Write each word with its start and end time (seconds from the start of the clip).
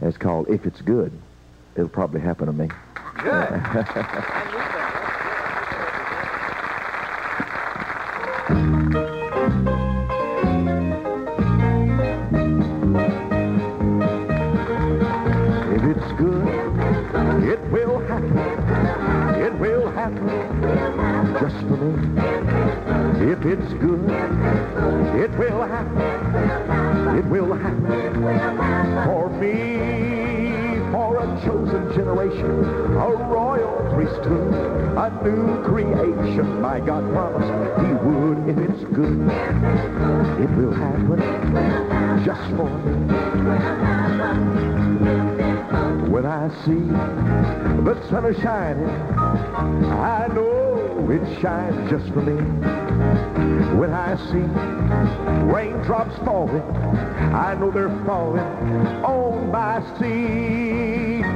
And 0.00 0.08
it's 0.08 0.18
called 0.18 0.48
If 0.48 0.64
It's 0.66 0.80
Good. 0.80 1.12
It'll 1.74 1.88
probably 1.88 2.20
happen 2.20 2.46
to 2.46 2.52
me. 2.52 2.68
If 15.70 15.84
it's 15.84 16.12
good, 16.12 16.48
it 17.44 17.60
will 17.70 18.00
happen. 18.00 18.38
It 19.40 19.54
will 19.58 19.90
happen 19.90 20.28
just 21.40 21.56
for 21.66 21.76
me. 21.76 23.32
If 23.32 23.44
it's 23.44 23.72
good, 23.74 24.10
it 25.22 25.30
will 25.38 25.62
happen. 25.62 26.67
It 27.16 27.24
will 27.24 27.54
happen 27.54 28.12
for 29.04 29.30
me. 29.40 29.78
For 30.92 31.18
a 31.18 31.26
chosen 31.44 31.92
generation, 31.94 32.64
a 32.96 33.10
royal 33.28 33.90
priesthood, 33.94 34.54
a 34.96 35.10
new 35.22 35.62
creation. 35.64 36.60
My 36.60 36.80
God 36.80 37.10
promised 37.12 37.52
He 37.80 37.92
would. 38.06 38.48
If 38.48 38.58
it's 38.58 38.84
good, 38.94 39.28
it 40.40 40.50
will 40.56 40.72
happen 40.72 41.20
just 42.24 42.50
for 42.56 42.70
me. 42.70 42.92
When 46.10 46.24
I 46.24 46.48
see 46.64 46.84
the 47.84 47.94
sun 48.08 48.24
is 48.26 48.36
shining, 48.42 48.88
I 48.88 50.26
know 50.28 51.08
it 51.10 51.40
shines 51.40 51.90
just 51.90 52.10
for 52.12 52.22
me. 52.22 52.36
When 53.78 53.92
I 53.92 54.16
see 54.30 54.46
raindrops 55.52 56.16
falling, 56.24 56.62
I 57.34 57.54
know 57.54 57.70
they're 57.70 57.88
falling 58.04 58.40
on 59.04 59.50
my 59.50 59.80
seeds. 59.98 61.26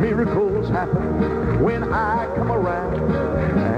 Miracles 0.00 0.68
happen 0.68 1.62
when 1.62 1.92
I 1.92 2.26
come 2.36 2.52
around. 2.52 2.94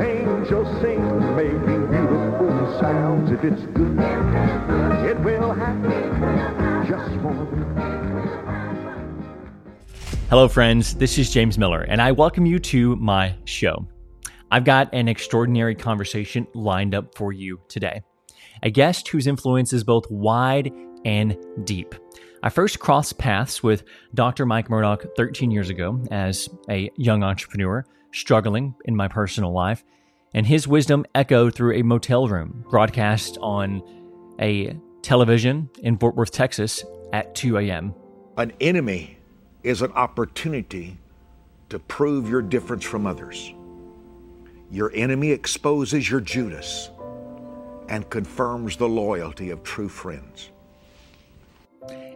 Angels 0.02 0.68
sing, 0.80 1.36
making 1.36 1.86
beautiful 1.90 2.80
sounds. 2.80 3.30
If 3.30 3.44
it's 3.44 3.62
good, 3.72 3.98
it 5.06 5.20
will 5.20 5.52
happen 5.52 6.86
just 6.88 7.10
for 7.22 7.32
me. 7.32 7.64
Hello, 10.28 10.48
friends. 10.48 10.94
This 10.94 11.18
is 11.18 11.30
James 11.30 11.58
Miller, 11.58 11.82
and 11.82 12.00
I 12.02 12.12
welcome 12.12 12.46
you 12.46 12.58
to 12.58 12.96
my 12.96 13.34
show. 13.44 13.86
I've 14.50 14.64
got 14.64 14.92
an 14.92 15.08
extraordinary 15.08 15.74
conversation 15.74 16.46
lined 16.54 16.94
up 16.94 17.16
for 17.16 17.32
you 17.32 17.60
today. 17.68 18.02
A 18.62 18.70
guest 18.70 19.08
whose 19.08 19.26
influence 19.26 19.72
is 19.72 19.84
both 19.84 20.04
wide 20.10 20.72
and 21.04 21.36
deep. 21.64 21.94
I 22.42 22.48
first 22.48 22.78
crossed 22.78 23.18
paths 23.18 23.62
with 23.62 23.84
Dr. 24.14 24.46
Mike 24.46 24.70
Murdock 24.70 25.04
13 25.16 25.50
years 25.50 25.68
ago 25.68 26.02
as 26.10 26.48
a 26.68 26.90
young 26.96 27.22
entrepreneur 27.22 27.84
struggling 28.12 28.74
in 28.86 28.96
my 28.96 29.08
personal 29.08 29.52
life, 29.52 29.84
and 30.32 30.46
his 30.46 30.66
wisdom 30.66 31.04
echoed 31.14 31.54
through 31.54 31.74
a 31.74 31.82
motel 31.82 32.28
room 32.28 32.64
broadcast 32.70 33.36
on 33.40 33.82
a 34.40 34.76
television 35.02 35.68
in 35.80 35.98
Fort 35.98 36.16
Worth, 36.16 36.30
Texas 36.30 36.84
at 37.12 37.34
2 37.34 37.58
a.m. 37.58 37.94
An 38.36 38.52
enemy 38.60 39.18
is 39.62 39.82
an 39.82 39.92
opportunity 39.92 40.96
to 41.68 41.78
prove 41.78 42.28
your 42.28 42.42
difference 42.42 42.84
from 42.84 43.06
others. 43.06 43.52
Your 44.70 44.92
enemy 44.94 45.30
exposes 45.30 46.08
your 46.08 46.20
Judas 46.20 46.90
and 47.88 48.08
confirms 48.08 48.76
the 48.76 48.88
loyalty 48.88 49.50
of 49.50 49.62
true 49.62 49.88
friends. 49.88 50.50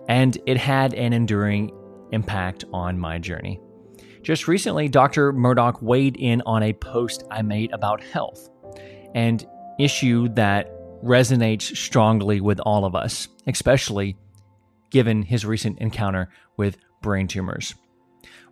And 0.09 0.37
it 0.47 0.57
had 0.57 0.95
an 0.95 1.13
enduring 1.13 1.73
impact 2.13 2.65
on 2.73 2.99
my 2.99 3.19
journey. 3.19 3.61
Just 4.23 4.49
recently, 4.49 4.89
Dr. 4.89 5.33
Murdock 5.33 5.83
weighed 5.83 6.17
in 6.17 6.43
on 6.47 6.63
a 6.63 6.73
post 6.73 7.25
I 7.31 7.43
made 7.43 7.73
about 7.73 8.03
health, 8.03 8.49
an 9.15 9.41
issue 9.79 10.29
that 10.31 10.71
resonates 11.03 11.77
strongly 11.77 12.41
with 12.41 12.59
all 12.61 12.85
of 12.85 12.95
us, 12.95 13.29
especially 13.47 14.17
given 14.91 15.23
his 15.23 15.45
recent 15.45 15.79
encounter 15.81 16.31
with 16.57 16.79
brain 17.03 17.29
tumors. 17.29 17.75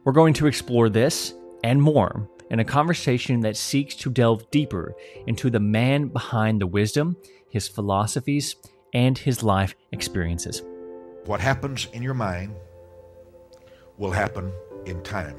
We're 0.05 0.13
going 0.13 0.35
to 0.35 0.47
explore 0.47 0.91
this 0.91 1.33
and 1.65 1.81
more 1.81 2.29
in 2.51 2.61
a 2.61 2.65
conversation 2.65 3.41
that 3.41 3.57
seeks 3.57 3.95
to 3.95 4.11
delve 4.11 4.51
deeper 4.51 4.95
into 5.27 5.49
the 5.49 5.61
man 5.61 6.09
behind 6.09 6.61
the 6.61 6.67
wisdom, 6.67 7.17
his 7.49 7.69
philosophies, 7.69 8.57
and 8.93 9.17
his 9.17 9.43
life 9.43 9.75
experiences. 9.93 10.63
What 11.27 11.41
happens 11.41 11.87
in 11.93 12.03
your 12.03 12.15
mind 12.15 12.57
will 13.97 14.11
happen 14.11 14.53
in 14.87 15.03
time. 15.03 15.37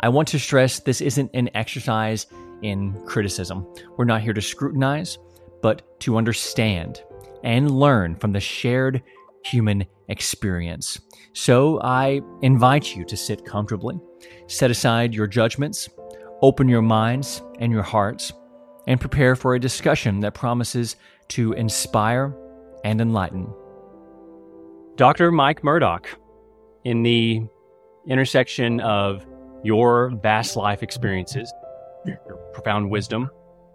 I 0.00 0.08
want 0.08 0.28
to 0.28 0.38
stress 0.38 0.78
this 0.78 1.00
isn't 1.00 1.30
an 1.34 1.50
exercise 1.54 2.26
in 2.62 2.94
criticism. 3.06 3.66
We're 3.96 4.04
not 4.04 4.22
here 4.22 4.32
to 4.32 4.40
scrutinize, 4.40 5.18
but 5.62 6.00
to 6.00 6.16
understand 6.16 7.02
and 7.42 7.70
learn 7.70 8.14
from 8.16 8.32
the 8.32 8.40
shared 8.40 9.02
human 9.44 9.84
experience. 10.08 11.00
So 11.32 11.80
I 11.82 12.20
invite 12.42 12.94
you 12.94 13.04
to 13.04 13.16
sit 13.16 13.44
comfortably, 13.44 13.98
set 14.46 14.70
aside 14.70 15.14
your 15.14 15.26
judgments, 15.26 15.88
open 16.40 16.68
your 16.68 16.82
minds 16.82 17.42
and 17.58 17.72
your 17.72 17.82
hearts, 17.82 18.32
and 18.86 19.00
prepare 19.00 19.34
for 19.34 19.54
a 19.54 19.60
discussion 19.60 20.20
that 20.20 20.34
promises 20.34 20.96
to 21.28 21.52
inspire 21.54 22.34
and 22.84 23.00
enlighten. 23.00 23.52
Dr. 24.98 25.30
Mike 25.30 25.62
Murdock, 25.62 26.08
in 26.82 27.04
the 27.04 27.46
intersection 28.08 28.80
of 28.80 29.24
your 29.62 30.10
vast 30.24 30.56
life 30.56 30.82
experiences, 30.82 31.54
your 32.04 32.16
profound 32.52 32.90
wisdom 32.90 33.30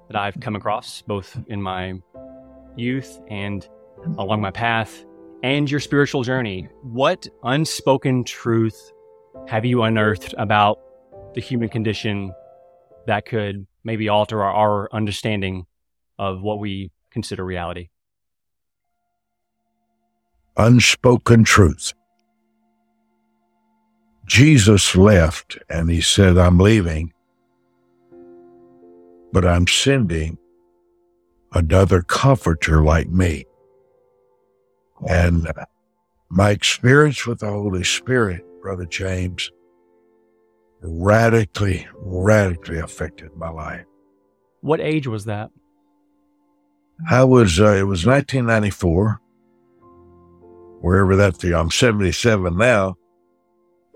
that 0.09 0.17
I've 0.17 0.37
come 0.41 0.57
across 0.57 1.01
both 1.03 1.39
in 1.47 1.61
my 1.61 1.93
youth 2.75 3.21
and 3.29 3.65
along 4.17 4.41
my 4.41 4.51
path, 4.51 5.05
and 5.43 5.71
your 5.71 5.79
spiritual 5.79 6.23
journey. 6.23 6.67
What 6.81 7.25
unspoken 7.45 8.25
truth 8.25 8.91
have 9.47 9.63
you 9.63 9.83
unearthed 9.83 10.35
about 10.37 10.81
the 11.35 11.39
human 11.39 11.69
condition 11.69 12.33
that 13.07 13.25
could 13.25 13.65
maybe 13.85 14.09
alter 14.09 14.43
our, 14.43 14.51
our 14.51 14.89
understanding 14.91 15.67
of 16.19 16.41
what 16.41 16.59
we 16.59 16.91
consider 17.11 17.45
reality? 17.45 17.87
Unspoken 20.57 21.43
truth. 21.43 21.93
Jesus 24.25 24.95
left 24.95 25.57
and 25.69 25.89
he 25.89 26.01
said, 26.01 26.37
I'm 26.37 26.57
leaving, 26.57 27.13
but 29.31 29.45
I'm 29.45 29.67
sending 29.67 30.37
another 31.53 32.01
comforter 32.01 32.83
like 32.83 33.09
me. 33.09 33.45
And 35.07 35.51
my 36.29 36.51
experience 36.51 37.27
with 37.27 37.39
the 37.39 37.49
Holy 37.49 37.83
Spirit, 37.83 38.43
Brother 38.61 38.85
James, 38.85 39.51
radically, 40.81 41.87
radically 41.95 42.79
affected 42.79 43.35
my 43.35 43.49
life. 43.49 43.85
What 44.61 44.79
age 44.79 45.07
was 45.07 45.25
that? 45.25 45.51
I 47.09 47.23
was, 47.25 47.59
uh, 47.59 47.73
it 47.73 47.83
was 47.83 48.05
1994 48.05 49.19
wherever 50.83 51.15
that 51.15 51.39
the 51.39 51.55
I'm 51.55 51.71
77 51.71 52.57
now, 52.57 52.97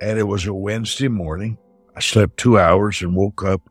and 0.02 0.18
it 0.18 0.24
was 0.24 0.48
a 0.48 0.54
Wednesday 0.54 1.10
morning. 1.10 1.58
I 1.98 2.00
slept 2.00 2.38
two 2.38 2.58
hours 2.58 3.02
and 3.02 3.14
woke 3.14 3.44
up 3.44 3.70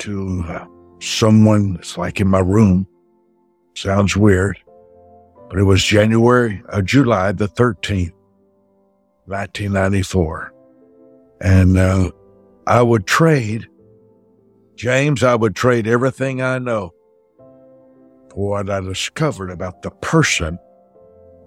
to 0.00 0.44
uh, 0.46 0.66
someone. 1.00 1.76
It's 1.78 1.96
like 1.96 2.20
in 2.20 2.28
my 2.28 2.40
room. 2.40 2.86
Sounds 3.74 4.18
weird, 4.18 4.58
but 5.48 5.58
it 5.58 5.62
was 5.62 5.82
January, 5.82 6.62
uh, 6.68 6.82
July 6.82 7.32
the 7.32 7.48
13th, 7.48 8.12
1994, 9.24 10.52
and 11.40 11.78
uh, 11.78 12.10
I 12.66 12.82
would 12.82 13.06
trade. 13.06 13.66
James, 14.76 15.22
I 15.22 15.34
would 15.34 15.56
trade 15.56 15.86
everything 15.86 16.42
I 16.42 16.58
know 16.58 16.92
for 18.28 18.50
what 18.50 18.68
I 18.68 18.80
discovered 18.80 19.50
about 19.50 19.80
the 19.80 19.90
person 19.90 20.58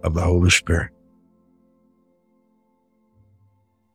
of 0.08 0.16
the 0.16 0.22
Holy 0.22 0.50
Spirit. 0.50 0.92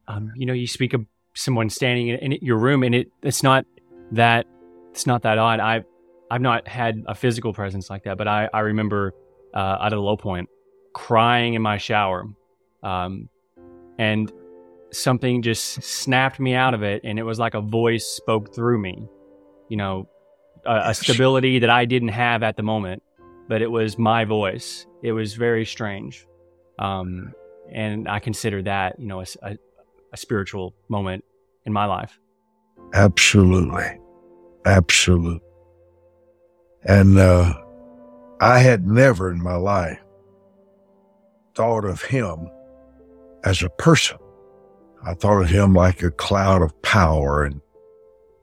um, 0.09 0.33
you 0.37 0.47
know, 0.47 0.53
you 0.53 0.67
speak 0.67 0.93
of 0.93 1.07
someone 1.35 1.71
standing 1.71 2.09
in, 2.09 2.33
in 2.33 2.39
your 2.43 2.59
room, 2.59 2.83
and 2.83 2.95
it 2.95 3.11
it's 3.23 3.43
not 3.43 3.65
that 4.13 4.47
it's 4.91 5.07
not 5.07 5.23
that 5.23 5.39
odd. 5.39 5.61
I've 5.61 5.85
I've 6.31 6.41
not 6.41 6.67
had 6.69 7.03
a 7.07 7.15
physical 7.15 7.53
presence 7.53 7.89
like 7.89 8.05
that, 8.05 8.19
but 8.19 8.29
I 8.29 8.49
I 8.53 8.61
remember 8.61 9.15
uh, 9.55 9.79
at 9.83 9.93
a 9.93 10.01
low 10.01 10.17
point 10.17 10.49
crying 10.93 11.55
in 11.55 11.63
my 11.63 11.79
shower, 11.79 12.27
um, 12.83 13.29
and 13.99 14.31
something 14.93 15.43
just 15.43 15.83
snapped 15.83 16.39
me 16.39 16.55
out 16.55 16.75
of 16.75 16.83
it, 16.83 17.03
and 17.05 17.19
it 17.19 17.23
was 17.23 17.39
like 17.39 17.55
a 17.55 17.61
voice 17.61 18.07
spoke 18.07 18.55
through 18.55 18.79
me. 18.79 19.09
You 19.69 19.77
know, 19.79 20.09
a, 20.67 20.91
a 20.91 20.95
stability 20.95 21.61
that 21.61 21.71
I 21.71 21.87
didn't 21.87 22.09
have 22.09 22.43
at 22.43 22.57
the 22.57 22.63
moment, 22.63 23.03
but 23.49 23.63
it 23.63 23.71
was 23.71 23.99
my 23.99 24.25
voice. 24.25 24.87
It 25.03 25.13
was 25.13 25.35
very 25.35 25.65
strange. 25.65 26.27
Um, 26.79 27.33
and 27.71 28.09
I 28.09 28.19
consider 28.19 28.63
that 28.63 28.99
you 28.99 29.07
know 29.07 29.21
a, 29.21 29.27
a, 29.43 29.57
a 30.13 30.17
spiritual 30.17 30.75
moment 30.89 31.25
in 31.65 31.73
my 31.73 31.87
life. 31.87 32.19
Absolutely, 32.95 33.99
absolutely. 34.65 35.41
And 36.85 37.19
uh, 37.19 37.55
I 38.41 38.59
had 38.59 38.87
never 38.87 39.31
in 39.31 39.43
my 39.43 39.55
life 39.55 40.01
thought 41.55 41.85
of 41.85 42.03
him 42.03 42.51
as 43.45 43.63
a 43.63 43.69
person. 43.71 44.19
I 45.05 45.15
thought 45.15 45.43
of 45.43 45.49
him 45.49 45.75
like 45.75 46.03
a 46.03 46.11
cloud 46.11 46.63
of 46.63 46.81
power 46.83 47.45
and 47.45 47.61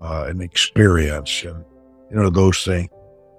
uh, 0.02 0.26
an 0.28 0.42
experience 0.42 1.44
and, 1.44 1.64
you 2.10 2.18
know, 2.18 2.30
those 2.30 2.64
things. 2.64 2.90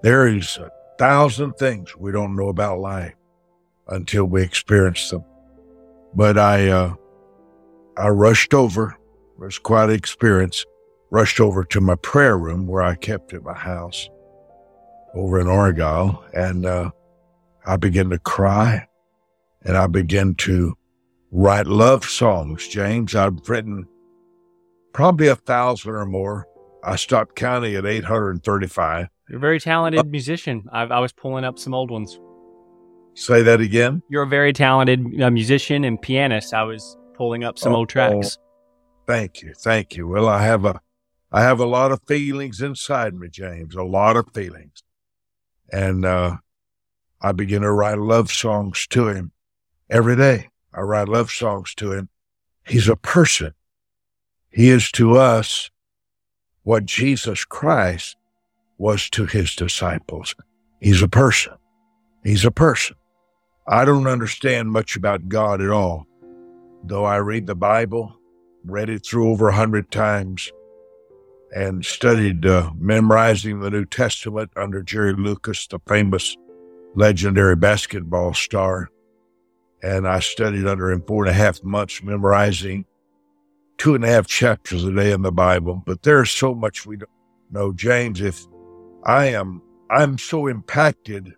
There 0.02 0.26
is 0.26 0.58
a 0.58 0.70
thousand 1.00 1.55
things 1.55 1.97
we 1.97 2.12
don't 2.12 2.37
know 2.37 2.50
about 2.50 2.79
life 2.79 3.14
until 3.88 4.26
we 4.26 4.43
experience 4.43 5.08
them. 5.08 5.25
But 6.14 6.37
I, 6.37 6.69
uh, 6.69 6.94
I 7.97 8.08
rushed 8.08 8.52
over, 8.52 8.91
it 8.91 9.43
was 9.43 9.58
quite 9.58 9.88
an 9.88 9.94
experience, 9.97 10.67
rushed 11.11 11.41
over 11.41 11.64
to 11.64 11.81
my 11.81 11.94
prayer 11.94 12.37
room 12.37 12.67
where 12.67 12.82
I 12.82 12.97
kept 12.97 13.32
at 13.32 13.43
my 13.43 13.55
house 13.55 14.11
over 15.14 15.41
in 15.41 15.49
Argyle. 15.49 16.23
And, 16.35 16.67
uh, 16.67 16.91
I 17.64 17.79
began 17.79 18.11
to 18.11 18.19
cry 18.19 18.87
and 19.62 19.79
I 19.79 19.87
began 19.87 20.35
to 20.35 20.76
write 21.32 21.67
love 21.67 22.05
songs. 22.05 22.69
James, 22.69 23.14
I've 23.14 23.49
written 23.49 23.88
probably 24.93 25.29
a 25.29 25.37
thousand 25.37 25.93
or 25.93 26.05
more. 26.05 26.47
I 26.85 26.97
stopped 26.97 27.37
counting 27.37 27.75
at 27.75 27.87
835. 27.87 29.08
You're 29.30 29.36
a 29.36 29.40
very 29.40 29.60
talented 29.60 30.00
uh, 30.00 30.04
musician. 30.04 30.64
I, 30.72 30.82
I, 30.82 30.98
was 30.98 31.12
pulling 31.12 31.44
up 31.44 31.56
some 31.56 31.72
old 31.72 31.88
ones. 31.88 32.18
Say 33.14 33.42
that 33.42 33.60
again. 33.60 34.02
You're 34.08 34.24
a 34.24 34.28
very 34.28 34.52
talented 34.52 35.22
uh, 35.22 35.30
musician 35.30 35.84
and 35.84 36.02
pianist. 36.02 36.52
I 36.52 36.64
was 36.64 36.96
pulling 37.14 37.44
up 37.44 37.56
some 37.56 37.72
oh, 37.72 37.76
old 37.76 37.88
tracks. 37.88 38.38
Oh, 38.40 38.44
thank 39.06 39.40
you, 39.40 39.54
thank 39.54 39.96
you. 39.96 40.08
Well, 40.08 40.26
I 40.26 40.42
have 40.42 40.64
a, 40.64 40.80
I 41.30 41.42
have 41.42 41.60
a 41.60 41.64
lot 41.64 41.92
of 41.92 42.00
feelings 42.08 42.60
inside 42.60 43.14
me, 43.14 43.28
James. 43.28 43.76
A 43.76 43.84
lot 43.84 44.16
of 44.16 44.26
feelings, 44.34 44.82
and 45.70 46.04
uh, 46.04 46.38
I 47.20 47.30
begin 47.30 47.62
to 47.62 47.70
write 47.70 47.98
love 47.98 48.32
songs 48.32 48.88
to 48.88 49.10
him 49.10 49.30
every 49.88 50.16
day. 50.16 50.48
I 50.74 50.80
write 50.80 51.08
love 51.08 51.30
songs 51.30 51.72
to 51.76 51.92
him. 51.92 52.08
He's 52.66 52.88
a 52.88 52.96
person. 52.96 53.54
He 54.48 54.70
is 54.70 54.90
to 54.92 55.18
us 55.18 55.70
what 56.64 56.84
Jesus 56.84 57.44
Christ 57.44 58.16
was 58.80 59.10
to 59.10 59.26
his 59.26 59.54
disciples. 59.54 60.34
He's 60.80 61.02
a 61.02 61.08
person. 61.08 61.52
He's 62.24 62.46
a 62.46 62.50
person. 62.50 62.96
I 63.68 63.84
don't 63.84 64.06
understand 64.06 64.72
much 64.72 64.96
about 64.96 65.28
God 65.28 65.60
at 65.60 65.68
all, 65.68 66.06
though 66.82 67.04
I 67.04 67.18
read 67.18 67.46
the 67.46 67.54
Bible, 67.54 68.16
read 68.64 68.88
it 68.88 69.04
through 69.04 69.30
over 69.30 69.48
a 69.48 69.54
hundred 69.54 69.90
times, 69.90 70.50
and 71.54 71.84
studied 71.84 72.46
uh, 72.46 72.70
memorizing 72.78 73.60
the 73.60 73.70
New 73.70 73.84
Testament 73.84 74.50
under 74.56 74.82
Jerry 74.82 75.12
Lucas, 75.12 75.66
the 75.66 75.78
famous 75.86 76.34
legendary 76.94 77.56
basketball 77.56 78.32
star. 78.32 78.88
And 79.82 80.08
I 80.08 80.20
studied 80.20 80.66
under 80.66 80.90
him 80.90 81.02
four 81.06 81.24
and 81.24 81.30
a 81.30 81.34
half 81.34 81.62
months, 81.62 82.02
memorizing 82.02 82.86
two 83.76 83.94
and 83.94 84.04
a 84.04 84.08
half 84.08 84.26
chapters 84.26 84.84
a 84.84 84.92
day 84.92 85.12
in 85.12 85.20
the 85.20 85.32
Bible. 85.32 85.82
But 85.84 86.02
there's 86.02 86.30
so 86.30 86.54
much 86.54 86.86
we 86.86 86.96
don't 86.96 87.10
know. 87.50 87.72
James, 87.72 88.22
if 88.22 88.46
I 89.05 89.26
am, 89.26 89.62
I'm 89.91 90.19
so 90.19 90.47
impacted. 90.47 91.35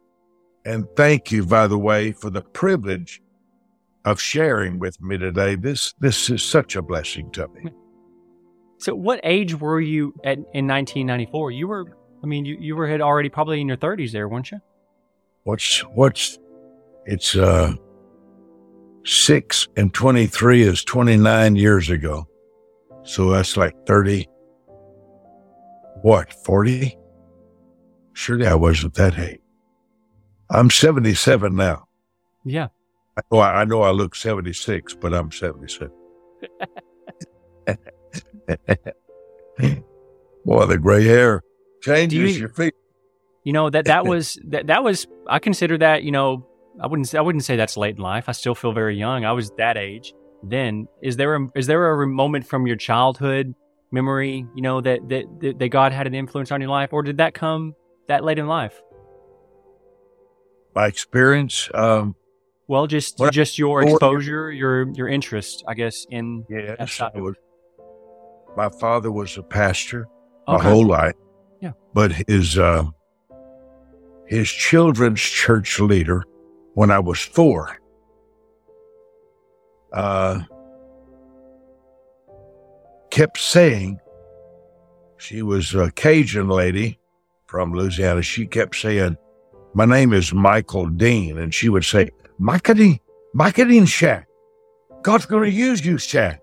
And 0.64 0.87
thank 0.97 1.32
you, 1.32 1.44
by 1.44 1.67
the 1.67 1.79
way, 1.79 2.12
for 2.12 2.31
the 2.31 2.43
privilege 2.43 3.20
of 4.05 4.20
sharing 4.20 4.79
with 4.79 5.00
me 5.00 5.19
today. 5.19 5.55
This, 5.55 5.94
this 6.00 6.31
is 6.31 6.43
such 6.43 6.76
a 6.76 6.82
blessing 6.82 7.31
to 7.32 7.49
me. 7.49 7.70
So 8.79 8.94
what 8.94 9.20
age 9.23 9.59
were 9.59 9.81
you 9.81 10.12
at 10.25 10.38
in 10.38 10.67
1994? 10.67 11.53
You 11.53 11.69
were, 11.69 11.97
I 12.23 12.26
mean, 12.26 12.44
you, 12.44 12.56
you 12.61 12.75
were 12.75 12.88
had 12.88 13.00
already 13.00 13.29
probably 13.29 13.61
in 13.61 13.69
your 13.69 13.76
30s 13.76 14.12
there, 14.12 14.29
weren't 14.29 14.50
you? 14.50 14.61
What's, 15.44 15.81
what's, 15.81 16.38
it's, 17.06 17.37
uh, 17.37 17.75
six 19.05 19.69
and 19.76 19.93
23 19.93 20.62
is 20.62 20.85
29 20.85 21.56
years 21.56 21.91
ago. 21.91 22.26
So 23.05 23.31
that's 23.31 23.56
like 23.56 23.75
30, 23.87 24.29
what, 26.03 26.32
40? 26.44 26.97
Surely 28.12 28.47
I 28.47 28.55
wasn't 28.55 28.94
that 28.94 29.19
age. 29.19 29.41
I'm 30.50 30.70
77 30.70 31.55
now. 31.55 31.88
Yeah. 32.44 32.69
I 33.17 33.23
know 33.31 33.38
I, 33.38 33.61
I 33.61 33.64
know 33.64 33.82
I 33.82 33.91
look 33.91 34.14
76, 34.14 34.94
but 34.94 35.14
I'm 35.14 35.31
77. 35.31 35.91
Boy, 40.44 40.67
the 40.67 40.79
gray 40.79 41.05
hair 41.05 41.43
changes 41.82 42.35
you, 42.35 42.41
your 42.41 42.49
feet. 42.49 42.75
You 43.44 43.53
know 43.53 43.70
that 43.70 43.87
that 43.87 44.06
was 44.06 44.38
that 44.49 44.67
that 44.69 44.85
was 44.85 45.06
I 45.26 45.38
consider 45.38 45.79
that 45.79 46.03
you 46.05 46.11
know 46.11 46.47
I 46.81 46.87
wouldn't 46.87 47.14
I 47.14 47.20
wouldn't 47.20 47.44
say 47.44 47.56
that's 47.56 47.76
late 47.76 47.97
in 47.97 48.03
life. 48.03 48.29
I 48.29 48.32
still 48.32 48.55
feel 48.55 48.73
very 48.73 48.97
young. 48.97 49.25
I 49.25 49.32
was 49.32 49.50
that 49.59 49.76
age 49.76 50.14
then. 50.43 50.88
Is 51.03 51.17
there 51.17 51.35
a 51.35 51.49
is 51.55 51.67
there 51.67 52.03
a 52.03 52.06
moment 52.06 52.47
from 52.47 52.67
your 52.67 52.76
childhood 52.76 53.55
memory, 53.91 54.47
you 54.55 54.62
know, 54.62 54.81
that 54.81 55.09
that 55.09 55.56
that 55.59 55.69
God 55.69 55.93
had 55.93 56.06
an 56.06 56.14
influence 56.14 56.50
on 56.50 56.61
your 56.61 56.70
life, 56.70 56.93
or 56.93 57.03
did 57.03 57.19
that 57.19 57.35
come 57.35 57.75
that 58.08 58.25
late 58.25 58.38
in 58.38 58.46
life? 58.46 58.81
My 60.75 60.87
experience. 60.87 61.69
Um, 61.75 62.14
well, 62.66 62.87
just 62.87 63.20
just 63.31 63.58
your 63.58 63.82
exposure, 63.82 64.50
your 64.50 64.88
your 64.94 65.08
interest, 65.08 65.64
I 65.69 65.75
guess, 65.75 66.06
in 66.10 66.46
yes, 66.49 67.00
was, 67.14 67.34
my 68.56 68.70
father 68.81 69.12
was 69.12 69.37
a 69.37 69.43
pastor 69.43 70.08
okay. 70.49 70.56
my 70.56 70.70
whole 70.70 70.87
life. 70.87 71.14
Yeah, 71.60 71.72
but 71.93 72.12
his 72.26 72.58
uh, 72.58 72.84
his 74.26 74.49
children's 74.49 75.20
church 75.20 75.78
leader 75.81 76.25
when 76.75 76.90
I 76.90 76.99
was 76.99 77.20
four. 77.20 77.76
Uh, 79.93 80.40
kept 83.10 83.38
saying, 83.38 84.00
she 85.19 85.43
was 85.43 85.75
a 85.75 85.90
Cajun 85.93 86.49
lady 86.49 86.99
from 87.52 87.75
Louisiana. 87.75 88.22
She 88.22 88.46
kept 88.46 88.75
saying, 88.75 89.19
My 89.75 89.84
name 89.84 90.14
is 90.14 90.32
Michael 90.32 90.87
Dean. 90.87 91.37
And 91.37 91.52
she 91.52 91.69
would 91.69 91.84
say, 91.84 92.08
Michael 92.38 92.75
Dean, 92.75 92.99
Michael 93.34 93.69
Dean. 93.69 93.87
God's 95.02 95.26
going 95.26 95.44
to 95.44 95.50
use 95.50 95.84
you, 95.84 95.99
Shack. 95.99 96.40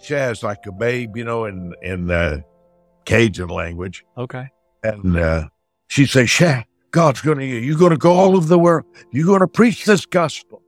Shaz 0.00 0.44
like 0.44 0.64
a 0.66 0.72
babe, 0.72 1.16
you 1.16 1.24
know, 1.24 1.46
in, 1.46 1.74
in 1.82 2.10
uh, 2.12 2.42
Cajun 3.06 3.48
language. 3.48 4.04
Okay. 4.16 4.46
And 4.84 5.18
uh, 5.18 5.48
she'd 5.88 6.10
say, 6.10 6.26
Shack, 6.26 6.68
God's 6.92 7.20
going 7.22 7.38
to, 7.38 7.44
use 7.44 7.64
you. 7.64 7.70
you're 7.70 7.78
going 7.78 7.90
to 7.90 7.96
go 7.96 8.12
all 8.12 8.36
over 8.36 8.46
the 8.46 8.58
world. 8.58 8.84
You're 9.10 9.26
going 9.26 9.40
to 9.40 9.48
preach 9.48 9.84
this 9.84 10.06
gospel. 10.06 10.62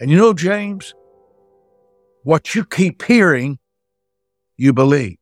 And 0.00 0.10
you 0.10 0.16
know, 0.16 0.34
James, 0.34 0.92
what 2.24 2.56
you 2.56 2.64
keep 2.64 3.04
hearing, 3.04 3.60
you 4.56 4.72
believe. 4.72 5.18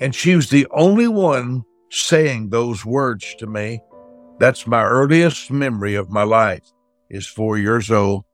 And 0.00 0.14
she 0.14 0.34
was 0.34 0.48
the 0.48 0.66
only 0.70 1.08
one 1.08 1.64
saying 1.96 2.50
those 2.50 2.84
words 2.84 3.34
to 3.36 3.46
me. 3.46 3.80
That's 4.38 4.66
my 4.66 4.82
earliest 4.82 5.50
memory 5.50 5.94
of 5.94 6.10
my 6.10 6.24
life 6.24 6.72
is 7.08 7.26
four 7.26 7.56
years 7.56 7.90
old 7.90 8.24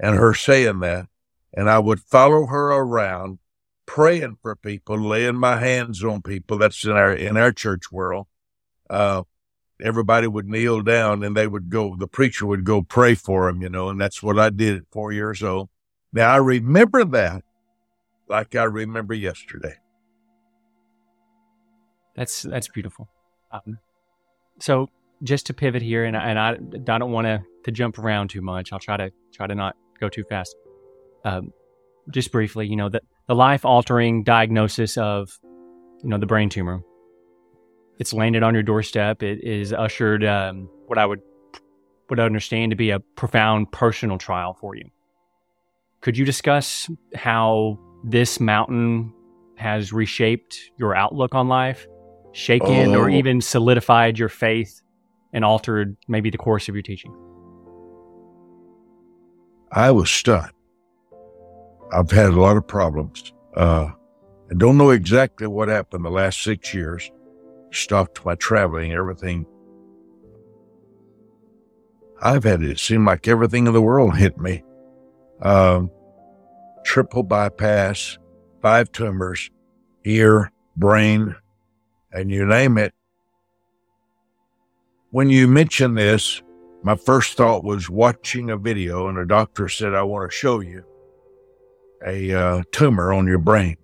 and 0.00 0.16
her 0.16 0.34
saying 0.34 0.80
that. 0.80 1.06
And 1.54 1.70
I 1.70 1.78
would 1.78 2.00
follow 2.00 2.46
her 2.46 2.72
around 2.72 3.38
praying 3.86 4.38
for 4.42 4.56
people, 4.56 4.98
laying 4.98 5.36
my 5.36 5.58
hands 5.58 6.02
on 6.02 6.22
people. 6.22 6.58
That's 6.58 6.84
in 6.84 6.92
our, 6.92 7.12
in 7.12 7.36
our 7.36 7.52
church 7.52 7.92
world. 7.92 8.26
Uh, 8.90 9.22
everybody 9.80 10.26
would 10.26 10.48
kneel 10.48 10.82
down 10.82 11.22
and 11.22 11.36
they 11.36 11.46
would 11.46 11.70
go, 11.70 11.94
the 11.96 12.08
preacher 12.08 12.46
would 12.46 12.64
go 12.64 12.82
pray 12.82 13.14
for 13.14 13.46
them, 13.46 13.62
you 13.62 13.68
know, 13.68 13.88
and 13.88 14.00
that's 14.00 14.22
what 14.22 14.38
I 14.38 14.50
did 14.50 14.78
at 14.78 14.82
four 14.90 15.12
years 15.12 15.42
old. 15.42 15.68
Now 16.12 16.32
I 16.32 16.36
remember 16.38 17.04
that 17.04 17.44
like 18.28 18.54
I 18.56 18.64
remember 18.64 19.14
yesterday. 19.14 19.76
That's, 22.14 22.42
that's 22.42 22.68
beautiful. 22.68 23.08
Um, 23.50 23.78
so 24.60 24.88
just 25.22 25.46
to 25.46 25.54
pivot 25.54 25.82
here 25.82 26.04
and, 26.04 26.16
and 26.16 26.38
I, 26.38 26.50
I 26.52 26.98
don't 26.98 27.12
want 27.12 27.26
to, 27.26 27.42
to 27.64 27.70
jump 27.70 27.98
around 27.98 28.28
too 28.28 28.42
much. 28.42 28.72
I'll 28.72 28.78
try 28.78 28.96
to, 28.96 29.10
try 29.32 29.46
to 29.46 29.54
not 29.54 29.76
go 30.00 30.08
too 30.08 30.24
fast. 30.24 30.54
Um, 31.24 31.52
just 32.10 32.32
briefly, 32.32 32.66
you 32.66 32.76
know, 32.76 32.88
the, 32.88 33.00
the 33.28 33.34
life 33.34 33.64
altering 33.64 34.24
diagnosis 34.24 34.98
of, 34.98 35.38
you 36.02 36.08
know, 36.08 36.18
the 36.18 36.26
brain 36.26 36.48
tumor 36.48 36.82
it's 38.02 38.12
landed 38.12 38.42
on 38.42 38.52
your 38.52 38.64
doorstep. 38.64 39.22
It 39.22 39.44
is 39.44 39.72
ushered 39.72 40.24
um, 40.24 40.68
what 40.86 40.98
I 40.98 41.06
would 41.06 41.20
would 42.10 42.18
understand 42.18 42.70
to 42.70 42.76
be 42.76 42.90
a 42.90 42.98
profound 42.98 43.70
personal 43.72 44.18
trial 44.18 44.54
for 44.54 44.74
you. 44.74 44.90
Could 46.00 46.18
you 46.18 46.24
discuss 46.24 46.90
how 47.14 47.78
this 48.04 48.40
mountain 48.40 49.14
has 49.56 49.92
reshaped 49.92 50.72
your 50.76 50.96
outlook 50.96 51.34
on 51.34 51.46
life, 51.46 51.86
shaken 52.32 52.94
oh. 52.94 53.00
or 53.00 53.10
even 53.10 53.40
solidified 53.40 54.18
your 54.18 54.28
faith 54.28 54.80
and 55.32 55.44
altered 55.44 55.96
maybe 56.08 56.30
the 56.30 56.38
course 56.38 56.68
of 56.68 56.74
your 56.74 56.82
teaching? 56.82 57.14
I 59.70 59.90
was 59.90 60.10
stunned. 60.10 60.52
I've 61.92 62.10
had 62.10 62.30
a 62.30 62.40
lot 62.40 62.56
of 62.56 62.66
problems. 62.66 63.32
Uh, 63.56 63.90
I 64.50 64.54
don't 64.56 64.76
know 64.76 64.90
exactly 64.90 65.46
what 65.46 65.68
happened 65.68 66.04
the 66.04 66.10
last 66.10 66.42
six 66.42 66.74
years. 66.74 67.10
Stopped 67.70 68.24
my 68.24 68.34
traveling, 68.34 68.92
everything. 68.92 69.46
I've 72.20 72.44
had 72.44 72.62
it 72.62 72.78
seem 72.78 73.06
like 73.06 73.26
everything 73.26 73.66
in 73.66 73.72
the 73.72 73.82
world 73.82 74.16
hit 74.16 74.38
me. 74.38 74.62
Um, 75.40 75.90
triple 76.84 77.22
bypass, 77.22 78.18
five 78.60 78.92
tumors, 78.92 79.50
ear, 80.04 80.52
brain, 80.76 81.34
and 82.12 82.30
you 82.30 82.46
name 82.46 82.78
it. 82.78 82.92
When 85.10 85.28
you 85.28 85.48
mentioned 85.48 85.96
this, 85.98 86.42
my 86.82 86.96
first 86.96 87.36
thought 87.36 87.64
was 87.64 87.88
watching 87.88 88.50
a 88.50 88.56
video, 88.56 89.08
and 89.08 89.18
a 89.18 89.26
doctor 89.26 89.68
said, 89.68 89.94
I 89.94 90.02
want 90.02 90.30
to 90.30 90.36
show 90.36 90.60
you 90.60 90.84
a 92.04 92.32
uh, 92.32 92.62
tumor 92.72 93.12
on 93.12 93.26
your 93.26 93.38
brain. 93.38 93.76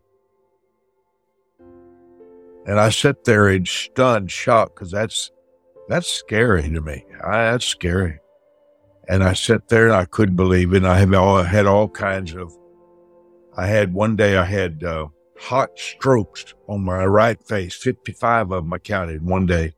And 2.67 2.79
I 2.79 2.91
sat 2.91 3.25
there 3.25 3.49
in 3.49 3.65
stunned 3.65 4.31
shock 4.31 4.75
because 4.75 4.91
that's 4.91 5.31
that's 5.89 6.09
scary 6.09 6.63
to 6.63 6.81
me. 6.83 7.05
I, 7.25 7.53
that's 7.53 7.65
scary. 7.65 8.19
And 9.09 9.25
I 9.25 9.33
sat 9.33 9.69
there 9.69 9.87
and 9.87 9.95
I 9.95 10.05
couldn't 10.05 10.37
believe 10.37 10.75
it. 10.75 10.79
And 10.79 10.87
I 10.87 11.03
all, 11.19 11.43
had 11.43 11.67
all 11.67 11.89
kinds 11.89 12.35
of. 12.35 12.53
I 13.57 13.67
had 13.67 13.95
one 13.95 14.17
day 14.17 14.37
I 14.37 14.45
had 14.45 14.85
uh, 14.85 15.07
hot 15.39 15.71
strokes 15.79 16.55
on 16.69 16.85
my 16.85 17.05
right 17.05 17.43
face, 17.47 17.75
fifty-five 17.75 18.51
of 18.51 18.65
them 18.65 18.73
I 18.73 18.79
counted 18.79 19.25
one 19.25 19.47
day, 19.47 19.73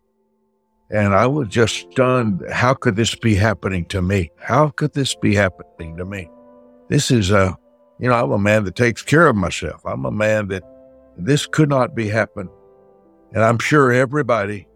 and 0.90 1.14
I 1.14 1.26
was 1.26 1.48
just 1.48 1.90
stunned. 1.90 2.42
How 2.50 2.74
could 2.74 2.96
this 2.96 3.14
be 3.14 3.34
happening 3.34 3.84
to 3.86 4.02
me? 4.02 4.30
How 4.38 4.70
could 4.70 4.94
this 4.94 5.14
be 5.14 5.34
happening 5.34 5.96
to 5.96 6.04
me? 6.04 6.30
This 6.88 7.10
is 7.10 7.30
a, 7.30 7.56
you 7.98 8.08
know, 8.08 8.14
I'm 8.14 8.32
a 8.32 8.38
man 8.38 8.64
that 8.64 8.74
takes 8.74 9.02
care 9.02 9.28
of 9.28 9.36
myself. 9.36 9.80
I'm 9.84 10.04
a 10.04 10.10
man 10.10 10.48
that 10.48 10.62
this 11.16 11.46
could 11.46 11.68
not 11.68 11.94
be 11.94 12.08
happening 12.08 12.52
and 13.32 13.44
I'm 13.44 13.58
sure 13.58 13.92
everybody 13.92 14.66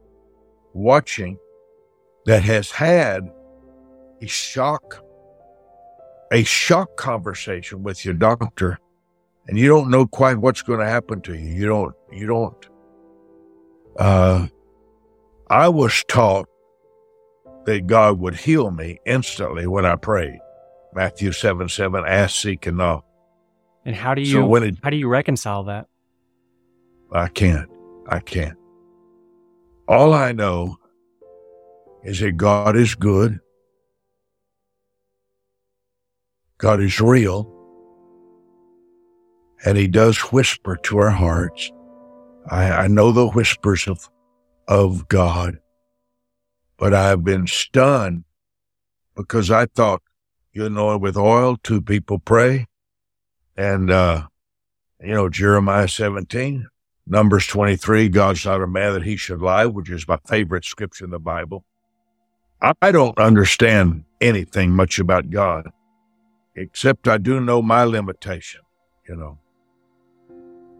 watching 0.74 1.38
that 2.26 2.42
has 2.42 2.70
had 2.70 3.28
a 4.22 4.26
shock, 4.26 5.02
a 6.32 6.44
shock 6.44 6.96
conversation 6.96 7.82
with 7.82 8.04
your 8.04 8.14
doctor, 8.14 8.78
and 9.46 9.58
you 9.58 9.68
don't 9.68 9.90
know 9.90 10.06
quite 10.06 10.38
what's 10.38 10.62
going 10.62 10.80
to 10.80 10.86
happen 10.86 11.20
to 11.22 11.34
you. 11.34 11.48
You 11.48 11.66
don't, 11.66 11.94
you 12.12 12.26
don't. 12.26 12.66
Uh, 13.98 14.48
I 15.48 15.68
was 15.68 16.04
taught 16.08 16.48
that 17.66 17.86
God 17.86 18.18
would 18.18 18.34
heal 18.34 18.70
me 18.70 18.98
instantly 19.06 19.66
when 19.66 19.84
I 19.84 19.96
prayed. 19.96 20.38
Matthew 20.94 21.32
7 21.32 21.68
7, 21.68 22.04
ask, 22.06 22.36
seek, 22.40 22.66
and 22.66 22.78
knock. 22.78 23.04
And 23.84 23.94
how 23.94 24.14
do 24.14 24.22
you 24.22 24.32
so 24.32 24.54
it, 24.56 24.76
how 24.82 24.90
do 24.90 24.96
you 24.96 25.08
reconcile 25.08 25.64
that? 25.64 25.86
I 27.12 27.28
can't. 27.28 27.68
I 28.08 28.20
can't. 28.20 28.56
All 29.86 30.14
I 30.14 30.32
know 30.32 30.78
is 32.02 32.20
that 32.20 32.32
God 32.36 32.76
is 32.76 32.94
good. 32.94 33.40
God 36.58 36.80
is 36.80 37.00
real. 37.00 37.53
And 39.64 39.78
He 39.78 39.86
does 39.86 40.18
whisper 40.32 40.76
to 40.84 40.98
our 40.98 41.10
hearts. 41.10 41.72
I, 42.48 42.70
I 42.70 42.86
know 42.88 43.12
the 43.12 43.28
whispers 43.28 43.88
of, 43.88 44.08
of 44.68 45.08
God, 45.08 45.58
but 46.76 46.92
I've 46.92 47.24
been 47.24 47.46
stunned 47.46 48.24
because 49.16 49.50
I 49.50 49.66
thought, 49.66 50.02
you 50.52 50.68
know, 50.68 50.96
with 50.98 51.16
oil, 51.16 51.56
two 51.62 51.80
people 51.80 52.18
pray. 52.18 52.66
And, 53.56 53.90
uh, 53.90 54.26
you 55.00 55.14
know, 55.14 55.28
Jeremiah 55.28 55.88
17, 55.88 56.66
Numbers 57.06 57.46
23, 57.46 58.08
God's 58.08 58.44
not 58.44 58.62
a 58.62 58.66
man 58.66 58.94
that 58.94 59.04
he 59.04 59.16
should 59.16 59.40
lie, 59.40 59.66
which 59.66 59.90
is 59.90 60.08
my 60.08 60.18
favorite 60.26 60.64
scripture 60.64 61.04
in 61.04 61.10
the 61.10 61.18
Bible. 61.18 61.64
I 62.80 62.92
don't 62.92 63.18
understand 63.18 64.04
anything 64.20 64.70
much 64.70 64.98
about 64.98 65.28
God, 65.28 65.68
except 66.56 67.06
I 67.08 67.18
do 67.18 67.40
know 67.40 67.60
my 67.60 67.84
limitation, 67.84 68.62
you 69.06 69.16
know. 69.16 69.38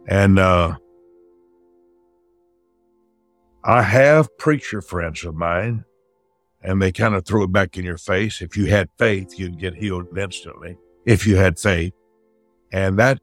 And 0.07 0.37
uh, 0.37 0.75
I 3.63 3.81
have 3.81 4.37
preacher 4.37 4.81
friends 4.81 5.25
of 5.25 5.35
mine, 5.35 5.83
and 6.61 6.81
they 6.81 6.91
kind 6.91 7.15
of 7.15 7.25
throw 7.25 7.43
it 7.43 7.51
back 7.51 7.77
in 7.77 7.85
your 7.85 7.97
face. 7.97 8.41
If 8.41 8.55
you 8.55 8.67
had 8.67 8.89
faith, 8.97 9.39
you'd 9.39 9.59
get 9.59 9.75
healed 9.75 10.15
instantly, 10.17 10.77
if 11.05 11.25
you 11.25 11.35
had 11.37 11.59
faith. 11.59 11.93
And 12.71 12.99
that 12.99 13.19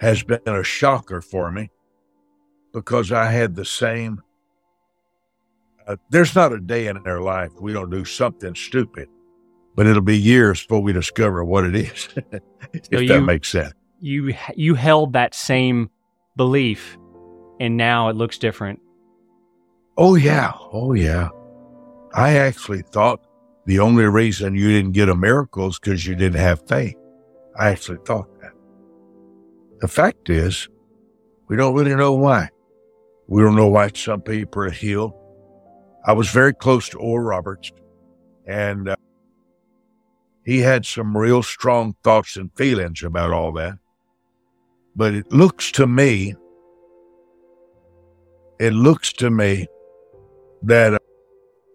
has 0.00 0.22
been 0.22 0.40
a 0.46 0.62
shocker 0.62 1.20
for 1.20 1.50
me 1.50 1.70
because 2.72 3.12
I 3.12 3.30
had 3.30 3.54
the 3.54 3.64
same. 3.64 4.22
Uh, 5.86 5.96
there's 6.10 6.34
not 6.34 6.52
a 6.52 6.60
day 6.60 6.86
in 6.86 6.98
our 7.06 7.20
life 7.20 7.50
we 7.60 7.72
don't 7.72 7.90
do 7.90 8.04
something 8.04 8.54
stupid, 8.54 9.08
but 9.74 9.86
it'll 9.86 10.02
be 10.02 10.18
years 10.18 10.62
before 10.62 10.80
we 10.80 10.92
discover 10.92 11.44
what 11.44 11.64
it 11.64 11.74
is. 11.74 12.08
if 12.72 12.86
so 12.92 13.00
you, 13.00 13.08
that 13.08 13.22
makes 13.22 13.48
sense. 13.48 13.72
You 14.00 14.34
you 14.56 14.74
held 14.74 15.12
that 15.12 15.34
same 15.34 15.90
belief, 16.36 16.96
and 17.60 17.76
now 17.76 18.08
it 18.08 18.16
looks 18.16 18.38
different. 18.38 18.80
Oh 19.96 20.14
yeah, 20.14 20.52
oh 20.72 20.94
yeah. 20.94 21.28
I 22.14 22.38
actually 22.38 22.82
thought 22.82 23.20
the 23.66 23.78
only 23.78 24.04
reason 24.04 24.54
you 24.54 24.70
didn't 24.70 24.92
get 24.92 25.08
a 25.08 25.14
miracle 25.14 25.68
is 25.68 25.78
because 25.78 26.06
you 26.06 26.14
didn't 26.14 26.40
have 26.40 26.66
faith. 26.66 26.96
I 27.58 27.68
actually 27.68 27.98
thought 28.06 28.28
that. 28.40 28.52
The 29.80 29.88
fact 29.88 30.30
is, 30.30 30.68
we 31.48 31.56
don't 31.56 31.74
really 31.74 31.94
know 31.94 32.14
why. 32.14 32.48
We 33.28 33.42
don't 33.42 33.56
know 33.56 33.68
why 33.68 33.90
some 33.94 34.22
people 34.22 34.62
are 34.62 34.70
healed. 34.70 35.12
I 36.04 36.14
was 36.14 36.30
very 36.30 36.54
close 36.54 36.88
to 36.88 36.98
Oral 36.98 37.26
Roberts, 37.26 37.70
and 38.46 38.88
uh, 38.88 38.96
he 40.44 40.60
had 40.60 40.86
some 40.86 41.16
real 41.16 41.42
strong 41.42 41.94
thoughts 42.02 42.36
and 42.36 42.50
feelings 42.56 43.02
about 43.02 43.32
all 43.32 43.52
that. 43.52 43.74
But 44.96 45.14
it 45.14 45.32
looks 45.32 45.70
to 45.72 45.86
me, 45.86 46.34
it 48.58 48.72
looks 48.72 49.12
to 49.14 49.30
me 49.30 49.66
that 50.62 50.94
uh, 50.94 50.98